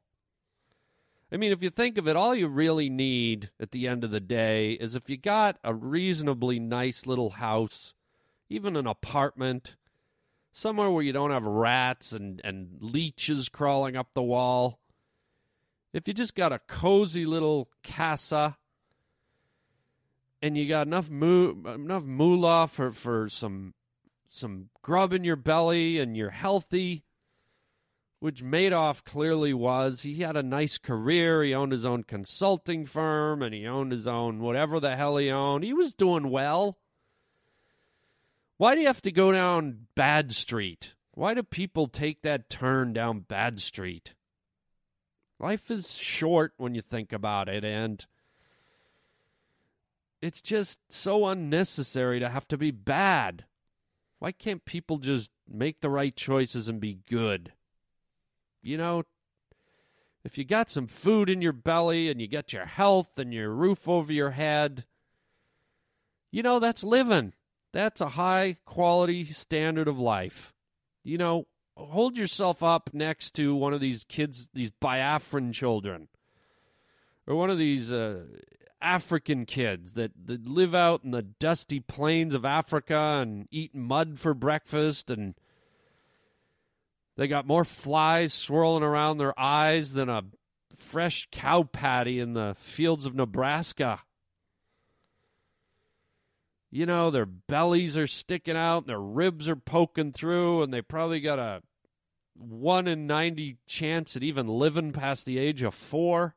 I 1.31 1.37
mean, 1.37 1.51
if 1.51 1.63
you 1.63 1.69
think 1.69 1.97
of 1.97 2.07
it, 2.07 2.15
all 2.15 2.35
you 2.35 2.47
really 2.47 2.89
need 2.89 3.49
at 3.59 3.71
the 3.71 3.87
end 3.87 4.03
of 4.03 4.11
the 4.11 4.19
day 4.19 4.73
is 4.73 4.95
if 4.95 5.09
you 5.09 5.17
got 5.17 5.57
a 5.63 5.73
reasonably 5.73 6.59
nice 6.59 7.05
little 7.05 7.31
house, 7.31 7.93
even 8.47 8.75
an 8.75 8.87
apartment, 8.87 9.75
somewhere 10.51 10.89
where 10.89 11.03
you 11.03 11.11
don't 11.11 11.31
have 11.31 11.43
rats 11.43 12.13
and, 12.13 12.39
and 12.43 12.77
leeches 12.79 13.49
crawling 13.49 13.97
up 13.97 14.13
the 14.13 14.23
wall. 14.23 14.79
If 15.91 16.07
you 16.07 16.13
just 16.13 16.35
got 16.35 16.53
a 16.53 16.59
cozy 16.59 17.25
little 17.25 17.69
casa 17.83 18.57
and 20.41 20.57
you 20.57 20.67
got 20.67 20.87
enough 20.87 21.09
enough 21.09 22.03
moolah 22.03 22.67
for, 22.67 22.91
for 22.91 23.27
some 23.27 23.73
some 24.29 24.69
grub 24.81 25.11
in 25.11 25.23
your 25.23 25.35
belly 25.35 25.97
and 25.97 26.15
you're 26.15 26.29
healthy, 26.29 27.03
which 28.19 28.43
Madoff 28.43 29.03
clearly 29.03 29.53
was. 29.53 30.01
He 30.01 30.21
had 30.21 30.35
a 30.35 30.43
nice 30.43 30.77
career. 30.77 31.43
He 31.43 31.53
owned 31.53 31.71
his 31.71 31.85
own 31.85 32.03
consulting 32.03 32.85
firm 32.85 33.41
and 33.41 33.53
he 33.53 33.67
owned 33.67 33.91
his 33.91 34.07
own 34.07 34.39
whatever 34.39 34.79
the 34.79 34.95
hell 34.95 35.17
he 35.17 35.29
owned. 35.29 35.63
He 35.63 35.73
was 35.73 35.93
doing 35.93 36.29
well. 36.29 36.77
Why 38.57 38.73
do 38.73 38.81
you 38.81 38.87
have 38.87 39.01
to 39.01 39.11
go 39.11 39.31
down 39.31 39.87
Bad 39.95 40.33
Street? 40.33 40.93
Why 41.11 41.33
do 41.33 41.43
people 41.43 41.87
take 41.87 42.21
that 42.21 42.49
turn 42.49 42.93
down 42.93 43.21
Bad 43.21 43.59
Street? 43.59 44.13
Life 45.39 45.69
is 45.69 45.97
short 45.97 46.53
when 46.57 46.75
you 46.75 46.81
think 46.81 47.11
about 47.11 47.49
it, 47.49 47.65
and 47.65 48.05
it's 50.21 50.41
just 50.41 50.79
so 50.89 51.25
unnecessary 51.27 52.19
to 52.19 52.29
have 52.29 52.47
to 52.47 52.57
be 52.57 52.71
bad. 52.71 53.45
Why 54.19 54.31
can't 54.31 54.63
people 54.63 54.97
just 54.97 55.31
make 55.47 55.81
the 55.81 55.89
right 55.89 56.15
choices 56.15 56.69
and 56.69 56.79
be 56.79 56.99
good? 57.09 57.51
You 58.65 58.77
know, 58.77 59.03
If 60.23 60.39
you 60.39 60.43
got 60.43 60.71
some 60.71 60.87
food 60.87 61.29
in 61.29 61.39
your 61.39 61.53
belly 61.53 62.09
and 62.09 62.19
you 62.19 62.27
got 62.27 62.51
your 62.51 62.65
health 62.65 63.19
and 63.19 63.31
your 63.31 63.51
roof 63.51 63.87
over 63.87 64.11
your 64.11 64.31
head, 64.31 64.85
you 66.31 66.41
know, 66.41 66.59
that's 66.59 66.83
living. 66.83 67.33
That's 67.73 68.01
a 68.01 68.09
high 68.09 68.57
quality 68.65 69.23
standard 69.25 69.87
of 69.87 69.99
life. 69.99 70.51
You 71.03 71.19
know, 71.19 71.45
hold 71.77 72.17
yourself 72.17 72.63
up 72.63 72.89
next 72.91 73.35
to 73.35 73.53
one 73.53 73.73
of 73.73 73.81
these 73.81 74.03
kids, 74.03 74.49
these 74.51 74.71
Biafran 74.81 75.53
children, 75.53 76.07
or 77.27 77.35
one 77.35 77.51
of 77.51 77.59
these 77.59 77.91
uh, 77.91 78.23
African 78.81 79.45
kids 79.45 79.93
that, 79.93 80.11
that 80.25 80.47
live 80.47 80.73
out 80.73 81.03
in 81.03 81.11
the 81.11 81.21
dusty 81.21 81.79
plains 81.79 82.33
of 82.33 82.45
Africa 82.45 83.19
and 83.21 83.47
eat 83.51 83.75
mud 83.75 84.17
for 84.17 84.33
breakfast 84.33 85.11
and 85.11 85.35
they 87.17 87.27
got 87.27 87.47
more 87.47 87.63
flies 87.63 88.33
swirling 88.33 88.83
around 88.83 89.17
their 89.17 89.37
eyes 89.39 89.93
than 89.93 90.09
a 90.09 90.23
fresh 90.75 91.27
cow 91.31 91.63
patty 91.63 92.19
in 92.19 92.33
the 92.33 92.55
fields 92.59 93.05
of 93.05 93.15
Nebraska. 93.15 94.01
You 96.71 96.85
know, 96.85 97.09
their 97.09 97.25
bellies 97.25 97.97
are 97.97 98.07
sticking 98.07 98.57
out, 98.57 98.79
and 98.79 98.87
their 98.87 98.99
ribs 98.99 99.47
are 99.47 99.55
poking 99.55 100.11
through, 100.11 100.61
and 100.61 100.73
they 100.73 100.81
probably 100.81 101.21
got 101.21 101.39
a 101.39 101.61
1 102.37 102.87
in 102.87 103.07
90 103.07 103.57
chance 103.65 104.17
at 104.17 104.23
even 104.23 104.47
living 104.47 104.91
past 104.91 105.25
the 105.25 105.37
age 105.37 105.61
of 105.61 105.73
four. 105.73 106.35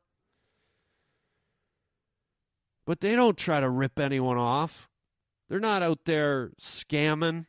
But 2.87 3.01
they 3.01 3.17
don't 3.17 3.37
try 3.37 3.59
to 3.59 3.69
rip 3.69 3.99
anyone 3.99 4.39
off. 4.39 4.89
They're 5.49 5.59
not 5.59 5.83
out 5.83 6.05
there 6.05 6.53
scamming 6.61 7.47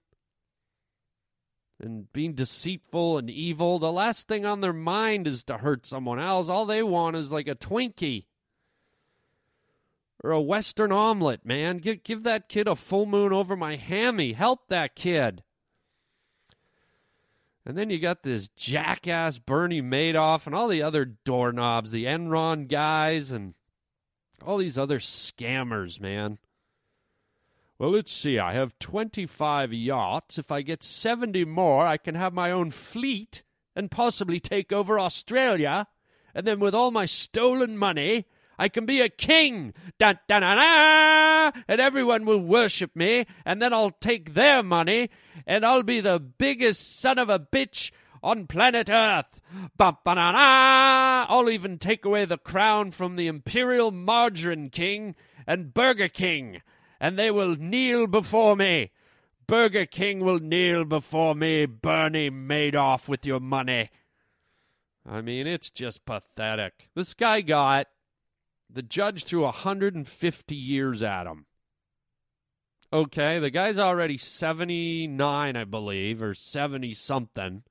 and 1.79 2.12
being 2.12 2.33
deceitful 2.33 3.17
and 3.17 3.29
evil. 3.29 3.79
The 3.79 3.91
last 3.91 4.27
thing 4.27 4.45
on 4.45 4.62
their 4.62 4.74
mind 4.74 5.27
is 5.27 5.43
to 5.45 5.57
hurt 5.57 5.86
someone 5.86 6.19
else. 6.19 6.50
All 6.50 6.65
they 6.65 6.83
want 6.83 7.15
is 7.15 7.31
like 7.31 7.48
a 7.48 7.55
Twinkie 7.55 8.25
or 10.24 10.31
a 10.31 10.41
Western 10.41 10.91
omelet, 10.91 11.45
man. 11.45 11.77
Give, 11.77 12.03
give 12.03 12.24
that 12.24 12.50
kid 12.50 12.67
a 12.67 12.75
full 12.75 13.05
moon 13.05 13.31
over 13.31 13.55
my 13.55 13.77
hammy. 13.77 14.33
Help 14.33 14.67
that 14.67 14.95
kid. 14.95 15.43
And 17.65 17.77
then 17.77 17.89
you 17.89 18.00
got 18.00 18.24
this 18.24 18.48
jackass 18.50 19.38
Bernie 19.38 19.81
Madoff 19.81 20.45
and 20.45 20.55
all 20.55 20.67
the 20.67 20.81
other 20.81 21.05
doorknobs, 21.05 21.91
the 21.91 22.05
Enron 22.05 22.67
guys, 22.67 23.31
and 23.31 23.53
all 24.43 24.57
these 24.57 24.77
other 24.77 25.00
scammers, 25.00 26.01
man. 26.01 26.39
Well, 27.79 27.91
let's 27.91 28.12
see. 28.12 28.38
I 28.38 28.55
have 28.55 28.77
25 28.79 29.71
yachts. 29.71 30.38
If 30.38 30.51
I 30.51 30.62
get 30.62 30.83
70 30.83 31.45
more, 31.45 31.88
I 31.88 31.95
can 31.95 32.13
have 32.13 32.33
my 32.33 32.51
own 32.51 32.71
fleet 32.71 33.43
and 33.74 33.89
possibly 33.89 34.38
take 34.41 34.74
over 34.74 35.00
Australia. 35.00 35.88
And 36.36 36.45
then 36.45 36.59
with 36.59 36.75
all 36.75 36.91
my 36.91 37.05
stolen 37.05 37.77
money, 37.77 38.25
I 38.57 38.67
can 38.67 38.86
be 38.86 39.00
a 39.00 39.07
king. 39.07 39.74
Da 39.98 40.15
da 40.27 40.41
da 40.41 40.55
da! 40.55 41.62
And 41.69 41.79
everyone 41.79 42.25
will 42.25 42.41
worship 42.41 42.98
me. 42.98 43.25
And 43.45 43.62
then 43.62 43.74
I'll 43.74 43.91
take 43.91 44.33
their 44.33 44.62
money 44.62 45.09
and 45.48 45.65
I'll 45.65 45.83
be 45.83 46.01
the 46.01 46.19
biggest 46.19 47.00
son 47.00 47.17
of 47.17 47.29
a 47.29 47.39
bitch 47.39 47.91
on 48.21 48.45
planet 48.48 48.89
Earth. 48.89 49.39
Ba 49.77 49.98
ba 50.03 50.15
da 50.15 50.33
da! 50.33 51.33
I'll 51.33 51.50
even 51.50 51.77
take 51.77 52.03
away 52.03 52.25
the 52.25 52.38
crown 52.38 52.91
from 52.91 53.15
the 53.15 53.27
Imperial 53.27 53.91
Margarine 53.91 54.69
King 54.69 55.15
and 55.48 55.74
Burger 55.74 56.09
King 56.09 56.62
and 56.99 57.17
they 57.17 57.31
will 57.31 57.55
kneel 57.55 58.07
before 58.07 58.55
me. 58.55 58.91
Burger 59.47 59.85
King 59.85 60.19
will 60.19 60.39
kneel 60.39 60.85
before 60.85 61.33
me, 61.33 61.65
Bernie 61.65 62.29
Madoff, 62.29 63.07
with 63.07 63.25
your 63.25 63.39
money. 63.39 63.89
I 65.09 65.21
mean, 65.21 65.47
it's 65.47 65.71
just 65.71 66.05
pathetic. 66.05 66.89
This 66.93 67.13
guy 67.13 67.41
got 67.41 67.87
the 68.69 68.83
judge 68.83 69.23
threw 69.23 69.41
150 69.43 70.55
years 70.55 71.01
at 71.01 71.25
him. 71.25 71.45
Okay, 72.91 73.39
the 73.39 73.49
guy's 73.49 73.79
already 73.79 74.17
79, 74.17 75.55
I 75.55 75.63
believe, 75.63 76.21
or 76.21 76.33
70 76.33 76.93
something. 76.93 77.63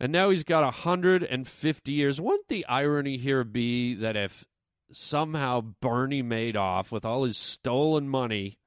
And 0.00 0.12
now 0.12 0.30
he's 0.30 0.44
got 0.44 0.64
150 0.64 1.92
years. 1.92 2.20
Wouldn't 2.20 2.48
the 2.48 2.64
irony 2.66 3.16
here 3.16 3.44
be 3.44 3.94
that 3.94 4.16
if 4.16 4.46
somehow 4.92 5.60
Bernie 5.80 6.22
Madoff, 6.22 6.90
with 6.90 7.04
all 7.04 7.24
his 7.24 7.36
stolen 7.36 8.08
money, 8.08 8.58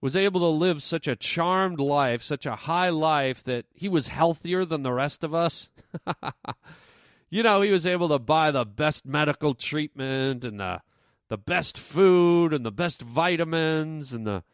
was 0.00 0.16
able 0.16 0.40
to 0.40 0.46
live 0.46 0.82
such 0.82 1.08
a 1.08 1.16
charmed 1.16 1.80
life, 1.80 2.22
such 2.22 2.46
a 2.46 2.54
high 2.54 2.90
life, 2.90 3.42
that 3.44 3.66
he 3.74 3.88
was 3.88 4.08
healthier 4.08 4.64
than 4.64 4.82
the 4.82 4.92
rest 4.92 5.24
of 5.24 5.34
us. 5.34 5.68
you 7.30 7.42
know, 7.42 7.62
he 7.62 7.70
was 7.70 7.86
able 7.86 8.08
to 8.08 8.18
buy 8.18 8.50
the 8.50 8.64
best 8.64 9.06
medical 9.06 9.54
treatment 9.54 10.44
and 10.44 10.60
the 10.60 10.80
the 11.28 11.36
best 11.36 11.76
food 11.76 12.52
and 12.52 12.64
the 12.64 12.70
best 12.70 13.02
vitamins 13.02 14.12
and 14.12 14.26
the 14.26 14.44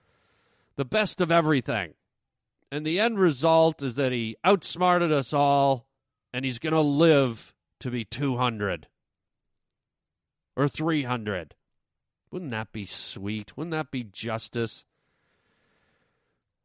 the 0.77 0.85
best 0.85 1.21
of 1.21 1.31
everything. 1.31 1.95
And 2.71 2.87
the 2.87 2.99
end 2.99 3.19
result 3.19 3.83
is 3.83 3.97
that 3.97 4.13
he 4.13 4.37
outsmarted 4.43 5.13
us 5.13 5.35
all 5.35 5.87
and 6.33 6.47
he's 6.47 6.59
going 6.59 6.73
to 6.73 6.81
live 6.81 7.53
to 7.81 7.91
be 7.91 8.05
200 8.05 8.89
or 10.57 10.69
300. 10.69 11.55
Wouldn't 12.31 12.51
that 12.51 12.73
be 12.73 12.87
sweet? 12.87 13.57
Wouldn't 13.57 13.73
that 13.73 13.91
be 13.91 14.05
justice? 14.05 14.85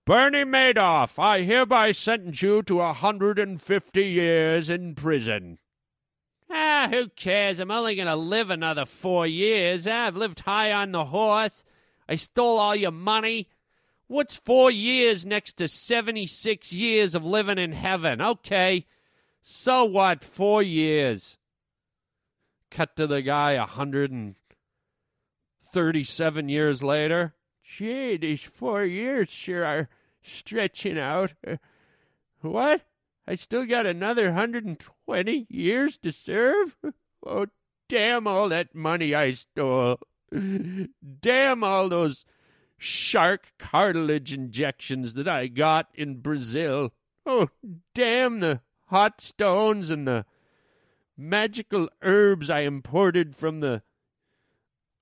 Bernie 0.06 0.46
Madoff, 0.46 1.20
I 1.20 1.42
hereby 1.42 1.92
sentence 1.92 2.42
you 2.42 2.64
to 2.64 2.80
a 2.80 2.86
150 2.86 4.06
years 4.06 4.70
in 4.70 4.96
prison. 4.96 5.58
Ah, 6.50 6.88
who 6.90 7.10
cares? 7.10 7.60
I'm 7.60 7.72
only 7.72 7.96
going 7.96 8.08
to 8.08 8.16
live 8.16 8.50
another 8.50 8.86
four 8.86 9.28
years. 9.28 9.86
Ah, 9.86 10.06
I've 10.08 10.16
lived 10.16 10.40
high 10.42 10.72
on 10.72 10.94
the 10.94 11.06
horse. 11.06 11.66
I 12.08 12.16
stole 12.16 12.58
all 12.58 12.76
your 12.76 12.92
money. 12.92 13.50
What's 14.08 14.38
four 14.38 14.72
years 14.72 15.26
next 15.26 15.58
to 15.58 15.68
76 15.68 16.72
years 16.72 17.14
of 17.14 17.26
living 17.26 17.58
in 17.58 17.74
heaven? 17.74 18.22
Okay. 18.22 18.86
So 19.42 19.84
what? 19.84 20.24
Four 20.24 20.64
years. 20.64 21.38
Cut 22.70 22.98
to 22.98 23.08
the 23.08 23.22
guy 23.22 23.54
a 23.54 23.60
137 23.60 26.50
years 26.50 26.84
later. 26.84 27.34
Gee, 27.64 28.18
these 28.18 28.42
four 28.42 28.84
years 28.84 29.30
sure 29.30 29.64
are 29.66 29.88
stretching 30.22 31.00
out. 31.00 31.34
What? 32.42 32.82
I 33.28 33.36
still 33.36 33.66
got 33.66 33.86
another 33.86 34.26
120 34.26 35.48
years 35.50 35.98
to 35.98 36.12
serve? 36.12 36.76
Oh, 37.26 37.46
damn 37.90 38.28
all 38.28 38.50
that 38.50 38.76
money 38.76 39.16
I 39.16 39.34
stole. 39.34 39.98
Damn 40.32 41.64
all 41.64 41.90
those 41.90 42.26
shark 42.78 43.54
cartilage 43.58 44.34
injections 44.34 45.16
that 45.16 45.28
I 45.28 45.48
got 45.48 45.88
in 45.94 46.22
Brazil. 46.22 46.94
Oh, 47.26 47.50
damn 47.94 48.40
the 48.40 48.62
hot 48.86 49.20
stones 49.20 49.90
and 49.90 50.08
the 50.08 50.26
magical 51.18 51.90
herbs 52.02 52.50
I 52.50 52.60
imported 52.62 53.36
from 53.36 53.60
the 53.60 53.82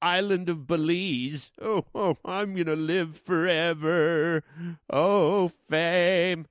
island 0.01 0.49
of 0.49 0.67
Belize. 0.67 1.51
Oh, 1.61 1.85
oh, 1.93 2.17
I'm 2.23 2.53
going 2.53 2.67
to 2.67 2.75
live 2.75 3.19
forever. 3.19 4.43
Oh, 4.89 5.49
fame. 5.69 6.47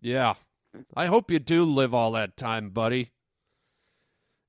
Yeah, 0.00 0.34
I 0.96 1.06
hope 1.06 1.30
you 1.30 1.38
do 1.38 1.64
live 1.64 1.94
all 1.94 2.12
that 2.12 2.36
time, 2.36 2.70
buddy. 2.70 3.12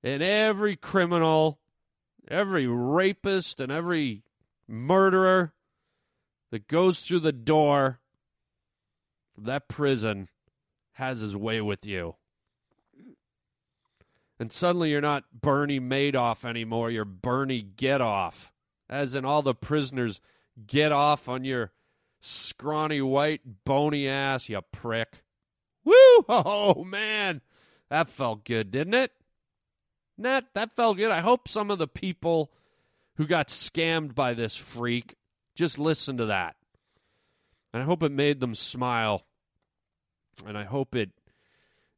And 0.04 0.24
every 0.24 0.76
criminal, 0.76 1.60
every 2.30 2.68
rapist, 2.68 3.60
and 3.60 3.72
every 3.72 4.24
murderer 4.68 5.54
that 6.52 6.68
goes 6.68 7.02
through 7.02 7.20
the 7.20 7.32
door 7.32 8.00
of 9.38 9.46
that 9.46 9.68
prison 9.68 10.30
has 10.94 11.22
his 11.22 11.36
way 11.36 11.62
with 11.62 11.86
you. 11.86 12.16
And 14.40 14.54
suddenly 14.54 14.92
you're 14.92 15.02
not 15.02 15.26
Bernie 15.34 15.80
Madoff 15.80 16.46
anymore, 16.46 16.90
you're 16.90 17.06
Bernie 17.06 17.62
Get 17.62 18.02
Off. 18.02 18.54
As 18.90 19.14
in 19.14 19.26
all 19.26 19.42
the 19.42 19.54
prisoners 19.54 20.22
get 20.66 20.92
off 20.92 21.30
on 21.30 21.44
your 21.44 21.72
scrawny 22.22 23.02
white 23.02 23.42
bony 23.66 24.08
ass, 24.08 24.50
you 24.50 24.60
prick. 24.72 25.24
Woo! 25.84 26.26
Oh 26.28 26.84
man, 26.84 27.42
that 27.90 28.10
felt 28.10 28.46
good, 28.46 28.72
didn't 28.72 28.94
it? 28.94 29.12
That 30.18 30.46
that 30.54 30.72
felt 30.72 30.98
good. 30.98 31.12
I 31.12 31.22
hope 31.22 31.48
some 31.48 31.72
of 31.72 31.78
the 31.78 31.88
people 31.88 32.52
who 33.16 33.28
got 33.28 33.50
scammed 33.50 34.16
by 34.16 34.34
this 34.34 34.56
freak 34.56 35.16
just 35.56 35.78
listen 35.78 36.18
to 36.18 36.26
that. 36.28 36.56
And 37.74 37.84
I 37.84 37.86
hope 37.86 38.04
it 38.04 38.12
made 38.12 38.40
them 38.40 38.56
smile. 38.56 39.24
And 40.46 40.58
I 40.58 40.64
hope 40.64 40.96
it 40.96 41.12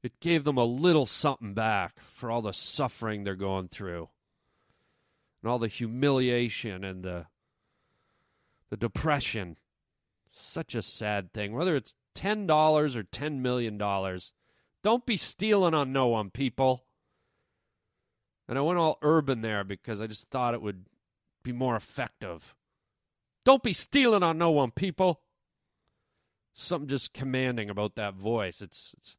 it 0.04 0.20
gave 0.20 0.44
them 0.44 0.58
a 0.58 0.66
little 0.66 1.06
something 1.06 1.54
back 1.54 2.00
for 2.14 2.32
all 2.32 2.42
the 2.42 2.54
suffering 2.54 3.24
they're 3.24 3.36
going 3.36 3.68
through. 3.68 4.10
And 5.42 5.52
all 5.52 5.60
the 5.60 5.68
humiliation 5.68 6.84
and 6.84 7.04
the 7.04 7.28
the 8.70 8.78
depression. 8.78 9.58
Such 10.32 10.76
a 10.76 10.82
sad 10.82 11.34
thing. 11.34 11.54
Whether 11.54 11.76
it's 11.76 11.96
ten 12.16 12.48
dollars 12.48 12.96
or 12.96 13.04
ten 13.04 13.42
million 13.42 13.78
dollars, 13.78 14.34
don't 14.82 15.06
be 15.06 15.18
stealing 15.18 15.74
on 15.74 15.92
no 15.92 16.08
one, 16.08 16.30
people. 16.30 16.86
And 18.48 18.58
I 18.58 18.62
went 18.62 18.80
all 18.80 18.98
urban 19.02 19.42
there 19.42 19.64
because 19.64 20.02
I 20.02 20.08
just 20.08 20.30
thought 20.30 20.54
it 20.54 20.62
would 20.62 20.86
be 21.44 21.52
more 21.52 21.76
effective. 21.76 22.56
Don't 23.44 23.64
be 23.64 23.74
stealing 23.74 24.24
on 24.24 24.38
no 24.38 24.52
one, 24.52 24.72
people. 24.72 25.22
Something 26.54 26.90
just 26.90 27.14
commanding 27.14 27.70
about 27.70 27.96
that 27.96 28.14
voice. 28.14 28.62
It's 28.62 28.94
it's 28.98 29.18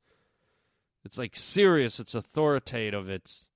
it's 1.05 1.19
like 1.19 1.37
serious, 1.37 2.01
it's 2.01 2.15
authoritative, 2.15 3.09
it's 3.09 3.47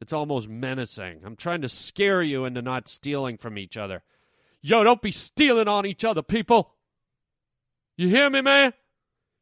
it's 0.00 0.12
almost 0.12 0.48
menacing. 0.48 1.20
I'm 1.24 1.36
trying 1.36 1.60
to 1.62 1.68
scare 1.68 2.22
you 2.22 2.44
into 2.44 2.62
not 2.62 2.88
stealing 2.88 3.36
from 3.36 3.58
each 3.58 3.76
other. 3.76 4.02
Yo, 4.62 4.82
don't 4.82 5.02
be 5.02 5.12
stealing 5.12 5.68
on 5.68 5.84
each 5.84 6.04
other, 6.04 6.22
people. 6.22 6.74
You 7.96 8.08
hear 8.08 8.30
me, 8.30 8.40
man? 8.40 8.72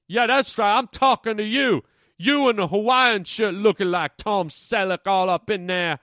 Yeah, 0.08 0.26
that's 0.26 0.56
right. 0.58 0.76
I'm 0.76 0.88
talking 0.88 1.36
to 1.36 1.44
you. 1.44 1.84
You 2.16 2.48
in 2.48 2.56
the 2.56 2.66
Hawaiian 2.66 3.24
shirt 3.24 3.54
looking 3.54 3.88
like 3.88 4.16
Tom 4.16 4.48
Selleck 4.48 5.06
all 5.06 5.30
up 5.30 5.48
in 5.48 5.68
there 5.68 6.00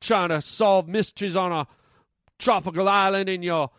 trying 0.00 0.28
to 0.28 0.40
solve 0.40 0.86
mysteries 0.86 1.36
on 1.36 1.50
a 1.50 1.66
tropical 2.38 2.88
island 2.88 3.28
in 3.28 3.42
your 3.42 3.70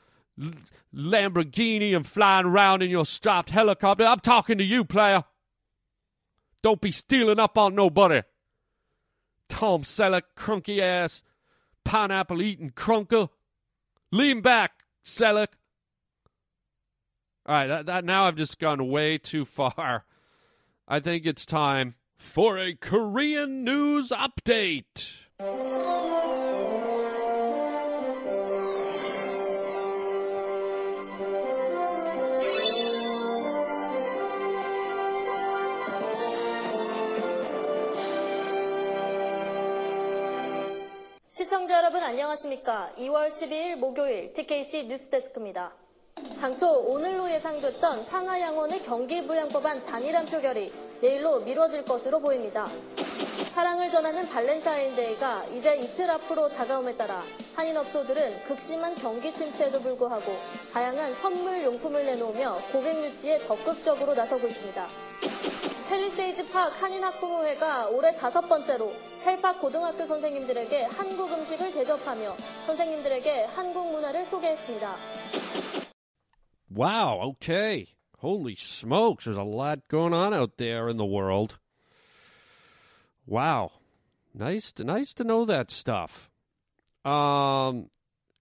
Lamborghini 0.93 1.95
and 1.95 2.05
flying 2.05 2.45
around 2.45 2.83
in 2.83 2.89
your 2.89 3.05
striped 3.05 3.51
helicopter. 3.51 4.05
I'm 4.05 4.19
talking 4.19 4.57
to 4.57 4.63
you, 4.63 4.83
player. 4.83 5.23
Don't 6.61 6.81
be 6.81 6.91
stealing 6.91 7.39
up 7.39 7.57
on 7.57 7.75
nobody. 7.75 8.21
Tom 9.47 9.83
Selleck, 9.83 10.23
crunky 10.37 10.79
ass, 10.79 11.23
pineapple 11.83 12.41
eating 12.41 12.71
crunker. 12.71 13.29
Lean 14.11 14.41
back, 14.41 14.83
Selleck. 15.03 15.49
All 17.45 17.55
right, 17.55 17.67
that, 17.67 17.85
that 17.87 18.05
now 18.05 18.25
I've 18.25 18.35
just 18.35 18.59
gone 18.59 18.87
way 18.87 19.17
too 19.17 19.45
far. 19.45 20.05
I 20.87 20.99
think 20.99 21.25
it's 21.25 21.45
time 21.45 21.95
for 22.17 22.57
a 22.57 22.73
Korean 22.73 23.63
news 23.63 24.09
update. 24.09 25.13
시청자 41.39 41.77
여러분 41.77 42.03
안녕하십니까? 42.03 42.91
2월 42.97 43.29
12일 43.29 43.77
목요일 43.77 44.33
TKC 44.33 44.87
뉴스데스크입니다. 44.87 45.71
당초 46.41 46.67
오늘로 46.67 47.31
예상됐던 47.31 48.03
상하 48.03 48.41
양원의 48.41 48.83
경기 48.83 49.25
부양법안 49.25 49.85
단일한 49.85 50.25
표결이 50.25 50.69
내일로 51.01 51.39
미뤄질 51.39 51.85
것으로 51.85 52.19
보입니다. 52.19 52.67
사랑을 53.53 53.89
전하는 53.89 54.27
발렌타인데이가 54.27 55.45
이제 55.45 55.77
이틀 55.77 56.11
앞으로 56.11 56.49
다가옴에 56.49 56.97
따라 56.97 57.23
한인업소들은 57.55 58.43
극심한 58.43 58.93
경기 58.95 59.33
침체에도 59.33 59.79
불구하고 59.79 60.33
다양한 60.73 61.15
선물 61.15 61.63
용품을 61.63 62.05
내놓으며 62.05 62.57
고객 62.73 63.01
유치에 63.01 63.39
적극적으로 63.39 64.13
나서고 64.13 64.45
있습니다. 64.45 64.89
펠리세이즈 65.88 66.46
팍 66.52 66.70
한인학부모회가 66.82 67.88
올해 67.88 68.14
다섯 68.14 68.40
번째로 68.42 68.92
펠팍 69.22 69.60
고등학교 69.60 70.04
선생님들에게 70.04 70.84
한국 70.84 71.32
음식을 71.32 71.72
대접하며 71.72 72.32
선생님들에게 72.66 73.44
한국 73.46 73.90
문화를 73.90 74.24
소개했습니다. 74.24 74.96
Wow, 76.74 77.20
okay. 77.30 77.86
Holy 78.18 78.56
smokes, 78.56 79.26
there's 79.26 79.36
a 79.36 79.42
lot 79.42 79.88
going 79.88 80.12
on 80.12 80.34
out 80.34 80.56
there 80.56 80.88
in 80.88 80.96
the 80.96 81.06
world. 81.06 81.58
Wow. 83.26 83.72
Nice 84.34 84.72
to, 84.72 84.84
nice 84.84 85.12
to 85.14 85.24
know 85.24 85.44
that 85.44 85.70
stuff. 85.70 86.30
Um 87.04 87.90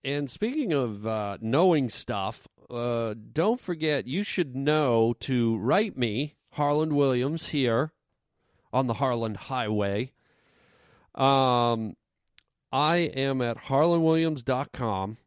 and 0.03 0.29
speaking 0.29 0.73
of 0.73 1.07
uh, 1.07 1.37
knowing 1.39 1.89
stuff, 1.89 2.47
uh, 2.69 3.13
don't 3.31 3.61
forget 3.61 4.07
you 4.07 4.23
should 4.23 4.55
know 4.55 5.13
to 5.21 5.57
write 5.57 5.97
me, 5.97 6.35
Harland 6.58 6.92
Williams, 6.92 7.48
here 7.48 7.92
on 8.72 8.88
the 8.88 8.94
Harland 8.94 9.36
Highway. 9.36 10.10
Um, 11.14 11.94
I 12.72 12.96
am 12.96 13.40
at 13.40 13.66
harlandwilliams.com 13.66 15.18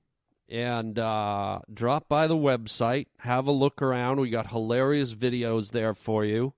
and 0.49 0.99
uh, 0.99 1.59
drop 1.73 2.09
by 2.09 2.27
the 2.27 2.35
website, 2.35 3.07
have 3.19 3.47
a 3.47 3.51
look 3.53 3.81
around. 3.81 4.19
We 4.19 4.29
got 4.29 4.51
hilarious 4.51 5.15
videos 5.15 5.71
there 5.71 5.93
for 5.93 6.25
you. 6.25 6.53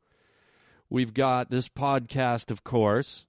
We've 0.89 1.13
got 1.13 1.51
this 1.51 1.69
podcast, 1.69 2.49
of 2.49 2.63
course. 2.63 3.27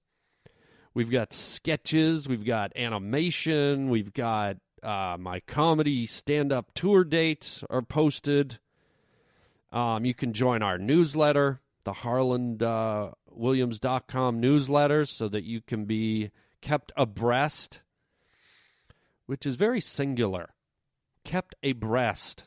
We've 0.95 1.11
got 1.11 1.35
sketches, 1.35 2.27
we've 2.27 2.47
got 2.47 2.73
animation, 2.75 3.91
we've 3.91 4.15
got 4.15 4.57
uh, 4.83 5.19
my 5.21 5.41
comedy 5.41 6.07
stand 6.07 6.53
up 6.53 6.73
tour 6.75 7.05
dates 7.05 7.63
are 7.69 7.83
posted. 7.83 8.61
Um, 9.75 10.05
you 10.05 10.15
can 10.15 10.33
join 10.33 10.63
our 10.63 10.79
newsletter, 10.79 11.61
the 11.85 11.95
harlandwilliams.com 11.95 14.41
newsletter, 14.41 15.05
so 15.05 15.29
that 15.29 15.43
you 15.43 15.61
can 15.61 15.85
be 15.85 16.31
kept 16.61 16.93
abreast, 16.97 17.83
which 19.27 19.45
is 19.45 19.57
very 19.57 19.81
singular. 19.81 20.55
Kept 21.25 21.57
abreast 21.65 22.45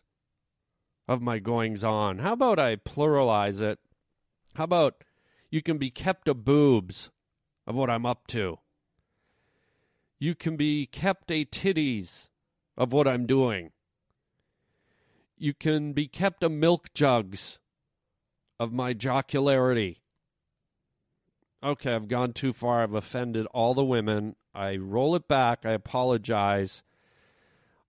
of 1.06 1.22
my 1.22 1.40
goings 1.40 1.84
on. 1.84 2.20
How 2.20 2.32
about 2.32 2.60
I 2.60 2.78
pluralize 2.78 3.60
it? 3.60 3.80
How 4.56 4.64
about 4.64 5.04
you 5.52 5.62
can 5.62 5.78
be 5.78 5.92
kept 5.92 6.30
a 6.30 6.34
boobs 6.34 7.10
of 7.66 7.76
what 7.76 7.90
I'm 7.90 8.06
up 8.06 8.28
to? 8.28 8.60
You 10.18 10.34
can 10.34 10.56
be 10.56 10.86
kept 10.86 11.30
a 11.30 11.44
titties 11.44 12.30
of 12.78 12.94
what 12.94 13.06
I'm 13.06 13.26
doing. 13.26 13.72
You 15.38 15.54
can 15.54 15.94
be 15.94 16.08
kept 16.08 16.44
a 16.44 16.50
milk 16.50 16.94
jugs 16.94 17.60
of 18.60 18.74
my 18.74 18.94
jocularity. 18.94 20.02
Okay, 21.64 21.94
I've 21.94 22.08
gone 22.08 22.34
too 22.34 22.54
far. 22.54 22.84
I've 22.84 22.94
offended 22.94 23.46
all 23.48 23.74
the 23.74 23.84
women. 23.84 24.36
I 24.54 24.78
roll 24.78 25.16
it 25.16 25.28
back. 25.28 25.66
I 25.66 25.72
apologize. 25.72 26.82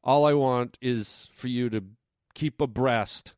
All 0.05 0.27
I 0.27 0.35
want 0.35 0.77
is 0.81 1.29
for 1.33 1.49
you 1.49 1.71
to 1.71 1.85
keep 2.35 2.61
abreast 2.61 3.35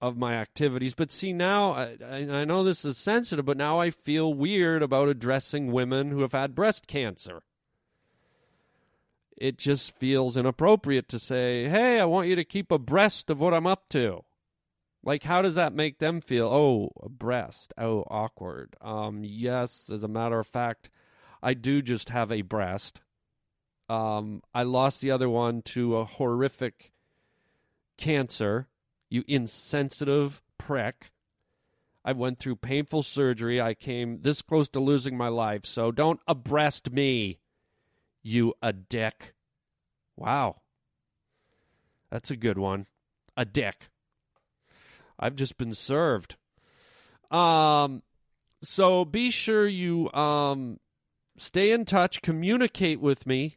of 0.00 0.16
my 0.16 0.34
activities. 0.34 0.94
But 0.94 1.10
see, 1.10 1.32
now, 1.32 1.72
I, 1.72 1.96
I 2.10 2.44
know 2.44 2.64
this 2.64 2.84
is 2.84 2.96
sensitive, 2.96 3.44
but 3.44 3.56
now 3.56 3.78
I 3.80 3.90
feel 3.90 4.32
weird 4.32 4.82
about 4.82 5.08
addressing 5.08 5.72
women 5.72 6.10
who 6.10 6.20
have 6.20 6.32
had 6.32 6.54
breast 6.54 6.86
cancer. 6.86 7.42
It 9.40 9.56
just 9.56 9.96
feels 9.96 10.36
inappropriate 10.36 11.08
to 11.08 11.18
say, 11.18 11.66
hey, 11.68 11.98
I 11.98 12.04
want 12.04 12.28
you 12.28 12.36
to 12.36 12.44
keep 12.44 12.70
abreast 12.70 13.30
of 13.30 13.40
what 13.40 13.54
I'm 13.54 13.66
up 13.66 13.88
to. 13.88 14.24
Like, 15.02 15.22
how 15.22 15.40
does 15.40 15.54
that 15.54 15.72
make 15.72 15.98
them 15.98 16.20
feel? 16.20 16.46
Oh, 16.46 16.90
breast. 17.08 17.72
Oh, 17.78 18.04
awkward. 18.10 18.76
Um, 18.82 19.22
yes, 19.24 19.90
as 19.90 20.02
a 20.02 20.08
matter 20.08 20.38
of 20.38 20.46
fact, 20.46 20.90
I 21.42 21.54
do 21.54 21.80
just 21.80 22.10
have 22.10 22.30
a 22.30 22.42
breast. 22.42 23.00
Um, 23.88 24.42
I 24.54 24.62
lost 24.62 25.00
the 25.00 25.10
other 25.10 25.30
one 25.30 25.62
to 25.62 25.96
a 25.96 26.04
horrific 26.04 26.92
cancer. 27.96 28.68
You 29.08 29.24
insensitive 29.26 30.42
prick. 30.58 31.12
I 32.04 32.12
went 32.12 32.38
through 32.38 32.56
painful 32.56 33.02
surgery. 33.02 33.60
I 33.60 33.72
came 33.72 34.20
this 34.20 34.42
close 34.42 34.68
to 34.68 34.80
losing 34.80 35.16
my 35.16 35.28
life. 35.28 35.64
So 35.64 35.90
don't 35.90 36.20
abreast 36.26 36.92
me, 36.92 37.38
you 38.22 38.54
a 38.62 38.72
dick. 38.72 39.34
Wow. 40.16 40.62
That's 42.10 42.30
a 42.30 42.36
good 42.36 42.58
one. 42.58 42.86
A 43.36 43.44
dick. 43.44 43.88
I've 45.18 45.36
just 45.36 45.56
been 45.56 45.74
served. 45.74 46.36
Um, 47.30 48.02
so 48.62 49.04
be 49.04 49.30
sure 49.30 49.66
you 49.66 50.12
um 50.12 50.80
stay 51.38 51.70
in 51.70 51.84
touch, 51.84 52.22
communicate 52.22 53.00
with 53.00 53.26
me 53.26 53.56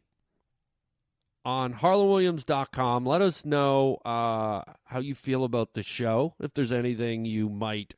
on 1.45 1.75
harlandwilliams.com. 1.75 3.05
Let 3.05 3.21
us 3.21 3.45
know 3.45 3.95
uh, 4.05 4.63
how 4.85 4.99
you 4.99 5.15
feel 5.15 5.43
about 5.43 5.73
the 5.73 5.83
show, 5.83 6.35
if 6.39 6.53
there's 6.53 6.71
anything 6.71 7.25
you 7.25 7.49
might 7.49 7.95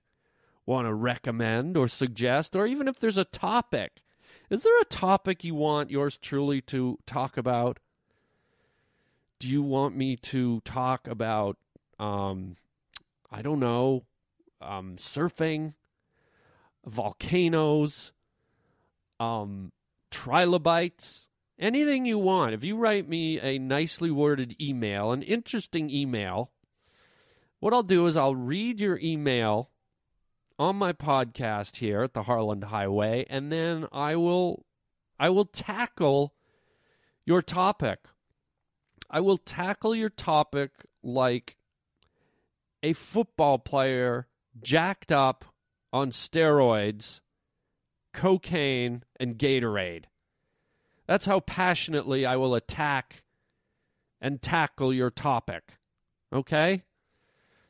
want 0.66 0.88
to 0.88 0.94
recommend 0.94 1.78
or 1.78 1.88
suggest, 1.88 2.56
or 2.56 2.66
even 2.66 2.88
if 2.88 3.00
there's 3.00 3.18
a 3.18 3.26
topic. 3.26 4.02
Is 4.50 4.64
there 4.64 4.80
a 4.80 4.86
topic 4.86 5.44
you 5.44 5.56
want 5.56 5.92
yours 5.92 6.18
truly 6.18 6.62
to 6.62 7.00
talk 7.06 7.38
about? 7.38 7.80
Do 9.40 9.50
you 9.50 9.62
want 9.62 9.96
me 9.96 10.16
to 10.18 10.62
talk 10.62 11.08
about, 11.08 11.58
um, 12.00 12.56
I 13.32 13.42
don't 13.42 13.60
know, 13.60 14.06
um, 14.62 14.96
surfing, 14.98 15.74
volcanoes, 16.86 18.12
um, 19.20 19.72
trilobites? 20.12 21.28
anything 21.60 22.06
you 22.06 22.20
want. 22.20 22.54
If 22.54 22.64
you 22.64 22.76
write 22.76 23.08
me 23.08 23.40
a 23.40 23.58
nicely 23.58 24.12
worded 24.12 24.56
email, 24.62 25.12
an 25.12 25.22
interesting 25.24 25.90
email, 25.90 26.52
what 27.60 27.74
I'll 27.74 27.84
do 27.84 28.06
is 28.08 28.18
I'll 28.18 28.36
read 28.36 28.80
your 28.80 29.00
email 29.00 29.70
on 30.58 30.76
my 30.76 30.94
podcast 30.94 31.78
here 31.78 32.02
at 32.02 32.14
the 32.14 32.24
Harland 32.24 32.66
Highway, 32.66 33.26
and 33.30 33.52
then 33.52 33.88
I 33.92 34.16
will 34.16 34.66
I 35.20 35.30
will 35.30 35.46
tackle 35.46 36.34
your 37.26 37.42
topic. 37.42 38.00
I 39.10 39.20
will 39.20 39.38
tackle 39.38 39.96
your 39.96 40.10
topic 40.10 40.72
like 41.04 41.58
a 42.84 42.94
football 42.94 43.60
player 43.60 44.28
jacked 44.62 45.12
up 45.12 45.46
on 45.92 46.12
steroids, 46.12 47.22
cocaine, 48.14 49.04
and 49.20 49.38
Gatorade. 49.38 50.06
That's 51.08 51.26
how 51.26 51.40
passionately 51.40 52.26
I 52.26 52.36
will 52.36 52.56
attack 52.56 53.24
and 54.20 54.42
tackle 54.42 54.94
your 54.94 55.12
topic. 55.12 55.78
Okay? 56.34 56.84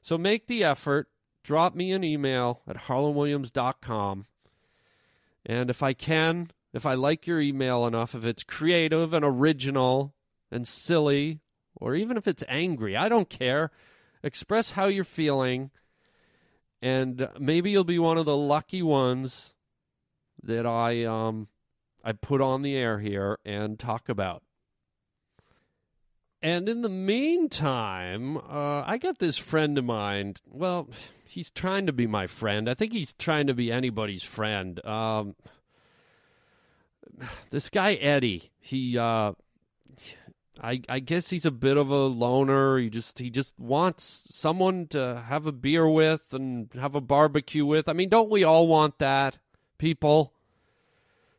So 0.01 0.17
make 0.17 0.47
the 0.47 0.63
effort. 0.63 1.09
Drop 1.45 1.75
me 1.75 1.91
an 1.91 2.03
email 2.03 2.63
at 2.67 2.75
harlandwilliams.com. 2.75 4.25
And 5.45 5.69
if 5.69 5.83
I 5.83 5.93
can, 5.93 6.49
if 6.73 6.87
I 6.87 6.95
like 6.95 7.27
your 7.27 7.39
email 7.39 7.85
enough, 7.85 8.15
if 8.15 8.25
it's 8.25 8.41
creative 8.41 9.13
and 9.13 9.23
original 9.23 10.15
and 10.51 10.67
silly, 10.67 11.41
or 11.75 11.93
even 11.93 12.17
if 12.17 12.27
it's 12.27 12.43
angry, 12.47 12.97
I 12.97 13.09
don't 13.09 13.29
care. 13.29 13.69
Express 14.23 14.71
how 14.71 14.87
you're 14.87 15.03
feeling, 15.03 15.69
and 16.81 17.29
maybe 17.39 17.69
you'll 17.69 17.83
be 17.83 17.99
one 17.99 18.17
of 18.17 18.25
the 18.25 18.35
lucky 18.35 18.81
ones 18.81 19.53
that 20.41 20.65
I 20.65 21.03
um 21.03 21.47
I 22.03 22.13
put 22.13 22.41
on 22.41 22.63
the 22.63 22.75
air 22.75 22.97
here 22.97 23.37
and 23.45 23.77
talk 23.77 24.09
about. 24.09 24.41
And 26.45 26.69
in 26.69 26.83
the 26.83 26.89
meantime, 26.89 28.37
uh, 28.37 28.83
I 28.85 28.99
got 28.99 29.17
this 29.17 29.35
friend 29.35 29.79
of 29.79 29.85
mine. 29.85 30.35
Well, 30.47 30.87
he's 31.25 31.49
trying 31.49 31.87
to 31.87 31.91
be 31.91 32.05
my 32.05 32.27
friend. 32.27 32.69
I 32.69 32.75
think 32.75 32.93
he's 32.93 33.13
trying 33.13 33.47
to 33.47 33.55
be 33.55 33.71
anybody's 33.71 34.21
friend. 34.21 34.79
Um, 34.85 35.33
this 37.49 37.67
guy 37.69 37.95
Eddie, 37.95 38.51
he, 38.59 38.95
uh, 38.95 39.31
I, 40.61 40.83
I 40.87 40.99
guess 40.99 41.31
he's 41.31 41.47
a 41.47 41.51
bit 41.51 41.77
of 41.77 41.89
a 41.89 42.05
loner. 42.05 42.77
He 42.77 42.91
just, 42.91 43.17
he 43.17 43.31
just 43.31 43.57
wants 43.57 44.27
someone 44.29 44.85
to 44.89 45.23
have 45.27 45.47
a 45.47 45.51
beer 45.51 45.89
with 45.89 46.31
and 46.31 46.69
have 46.75 46.93
a 46.93 47.01
barbecue 47.01 47.65
with. 47.65 47.89
I 47.89 47.93
mean, 47.93 48.09
don't 48.09 48.29
we 48.29 48.43
all 48.43 48.67
want 48.67 48.99
that, 48.99 49.39
people? 49.79 50.31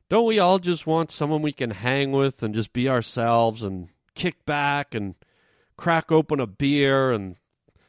Don't 0.08 0.26
we 0.26 0.40
all 0.40 0.58
just 0.58 0.84
want 0.84 1.12
someone 1.12 1.42
we 1.42 1.52
can 1.52 1.70
hang 1.70 2.10
with 2.10 2.42
and 2.42 2.52
just 2.52 2.72
be 2.72 2.88
ourselves 2.88 3.62
and 3.62 3.90
kick 4.16 4.44
back 4.44 4.94
and 4.94 5.14
crack 5.76 6.10
open 6.10 6.40
a 6.40 6.46
beer 6.46 7.12
and 7.12 7.36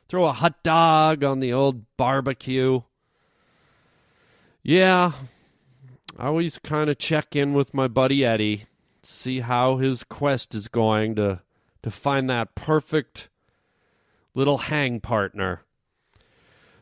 throw 0.07 0.25
a 0.25 0.33
hot 0.33 0.61
dog 0.61 1.23
on 1.23 1.39
the 1.39 1.51
old 1.51 1.85
barbecue. 1.97 2.81
Yeah, 4.61 5.13
I 6.19 6.27
always 6.27 6.59
kind 6.59 6.89
of 6.89 6.99
check 6.99 7.35
in 7.35 7.53
with 7.53 7.73
my 7.73 7.87
buddy 7.87 8.23
Eddie, 8.23 8.65
see 9.01 9.39
how 9.39 9.77
his 9.77 10.03
quest 10.03 10.53
is 10.53 10.67
going 10.67 11.15
to 11.15 11.41
to 11.83 11.91
find 11.91 12.29
that 12.29 12.55
perfect 12.55 13.29
little 14.33 14.57
hang 14.57 14.99
partner. 14.99 15.61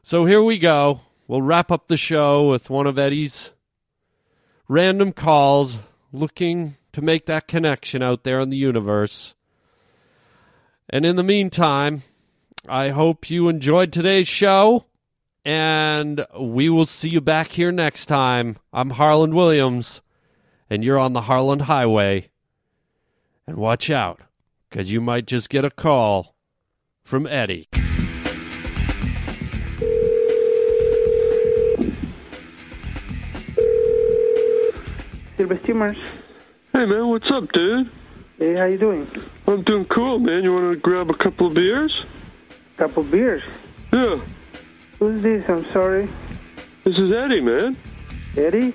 So 0.01 0.25
here 0.25 0.41
we 0.41 0.57
go. 0.57 1.01
We'll 1.27 1.41
wrap 1.41 1.71
up 1.71 1.87
the 1.87 1.97
show 1.97 2.47
with 2.47 2.69
one 2.69 2.87
of 2.87 2.97
Eddie's 2.97 3.51
random 4.67 5.11
calls 5.11 5.79
looking 6.11 6.77
to 6.95 7.01
make 7.01 7.25
that 7.25 7.45
connection 7.45 8.01
out 8.01 8.23
there 8.23 8.39
in 8.39 8.49
the 8.49 8.55
universe. 8.55 9.35
And 10.89 11.05
in 11.05 11.17
the 11.17 11.23
meantime, 11.23 12.03
I 12.69 12.91
hope 12.91 13.29
you 13.29 13.49
enjoyed 13.49 13.91
today's 13.91 14.29
show, 14.29 14.85
and 15.43 16.25
we 16.39 16.69
will 16.69 16.85
see 16.85 17.09
you 17.09 17.19
back 17.19 17.51
here 17.51 17.73
next 17.73 18.05
time. 18.05 18.55
I'm 18.71 18.91
Harland 18.91 19.33
Williams, 19.33 19.99
and 20.69 20.85
you're 20.85 20.97
on 20.97 21.11
the 21.11 21.23
Harland 21.23 21.63
Highway. 21.63 22.29
And 23.45 23.57
watch 23.57 23.89
out, 23.89 24.21
because 24.69 24.89
you 24.89 25.01
might 25.01 25.27
just 25.27 25.49
get 25.49 25.65
a 25.65 25.69
call 25.69 26.33
from 27.03 27.27
Eddie. 27.27 27.67
Silver 35.35 35.59
Steamers. 35.63 35.97
Hey 36.75 36.83
man, 36.83 37.07
what's 37.07 37.31
up, 37.31 37.49
dude? 37.53 37.89
Hey, 38.37 38.53
how 38.55 38.65
you 38.65 38.77
doing? 38.77 39.09
I'm 39.47 39.63
doing 39.63 39.85
cool, 39.85 40.19
man. 40.19 40.43
You 40.43 40.53
want 40.53 40.73
to 40.73 40.77
grab 40.77 41.09
a 41.09 41.13
couple 41.13 41.47
of 41.47 41.53
beers? 41.53 42.03
Couple 42.75 43.01
beers. 43.03 43.41
Yeah. 43.93 44.19
Who's 44.99 45.23
this? 45.23 45.45
I'm 45.47 45.63
sorry. 45.71 46.09
This 46.83 46.97
is 46.97 47.13
Eddie, 47.13 47.39
man. 47.39 47.77
Eddie? 48.35 48.73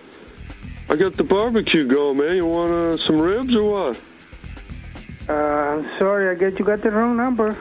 I 0.89 0.97
got 0.97 1.15
the 1.15 1.25
barbecue 1.25 1.87
going, 1.87 2.17
man. 2.17 2.37
You 2.37 2.47
want 2.47 2.73
uh, 2.73 2.97
some 3.07 3.21
ribs 3.21 3.55
or 3.55 3.65
what? 3.65 4.03
Uh, 5.29 5.33
I'm 5.35 5.99
sorry. 5.99 6.31
I 6.31 6.41
guess 6.41 6.59
you 6.59 6.65
got 6.65 6.81
the 6.81 6.91
wrong 6.91 7.19
number. 7.19 7.55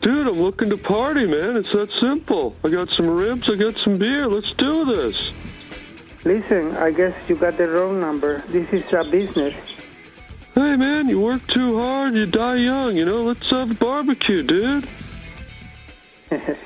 Dude, 0.00 0.26
I'm 0.26 0.40
looking 0.40 0.70
to 0.70 0.78
party, 0.78 1.26
man. 1.26 1.58
It's 1.58 1.72
that 1.72 1.92
simple. 2.00 2.56
I 2.64 2.70
got 2.70 2.88
some 2.88 3.10
ribs. 3.10 3.50
I 3.50 3.56
got 3.56 3.76
some 3.84 3.98
beer. 3.98 4.26
Let's 4.26 4.54
do 4.54 4.86
this. 4.86 5.32
Listen, 6.24 6.76
I 6.76 6.90
guess 6.90 7.14
you 7.28 7.36
got 7.36 7.56
the 7.56 7.68
wrong 7.68 8.00
number. 8.00 8.44
This 8.48 8.68
is 8.72 8.84
a 8.92 9.04
business. 9.04 9.54
Hey, 10.54 10.76
man, 10.76 11.08
you 11.08 11.20
work 11.20 11.46
too 11.48 11.80
hard, 11.80 12.14
you 12.14 12.26
die 12.26 12.56
young. 12.56 12.96
You 12.96 13.06
know, 13.06 13.22
let's 13.22 13.48
have 13.50 13.70
a 13.70 13.74
barbecue, 13.74 14.42
dude. 14.42 14.88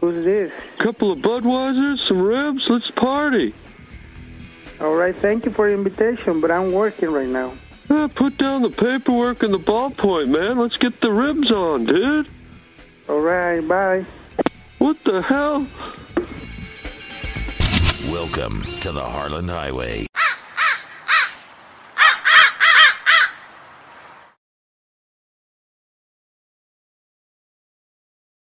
Who's 0.00 0.24
this? 0.24 0.52
A 0.78 0.82
Couple 0.82 1.12
of 1.12 1.18
Budweisers, 1.18 2.08
some 2.08 2.22
ribs. 2.22 2.64
Let's 2.68 2.90
party. 2.92 3.54
All 4.80 4.94
right, 4.94 5.14
thank 5.16 5.44
you 5.44 5.50
for 5.50 5.68
the 5.68 5.74
invitation, 5.74 6.40
but 6.40 6.50
I'm 6.50 6.72
working 6.72 7.10
right 7.10 7.28
now. 7.28 7.58
Yeah, 7.90 8.06
put 8.06 8.38
down 8.38 8.62
the 8.62 8.70
paperwork 8.70 9.42
and 9.42 9.52
the 9.52 9.58
ballpoint, 9.58 10.28
man. 10.28 10.58
Let's 10.58 10.76
get 10.76 11.00
the 11.00 11.10
ribs 11.10 11.50
on, 11.50 11.84
dude. 11.84 12.28
All 13.08 13.20
right, 13.20 13.66
bye. 13.66 14.06
What 14.78 14.96
the 15.04 15.20
hell? 15.22 15.66
Welcome 18.06 18.62
to 18.80 18.92
the 18.92 19.02
Harland 19.02 19.50
Highway. 19.50 20.07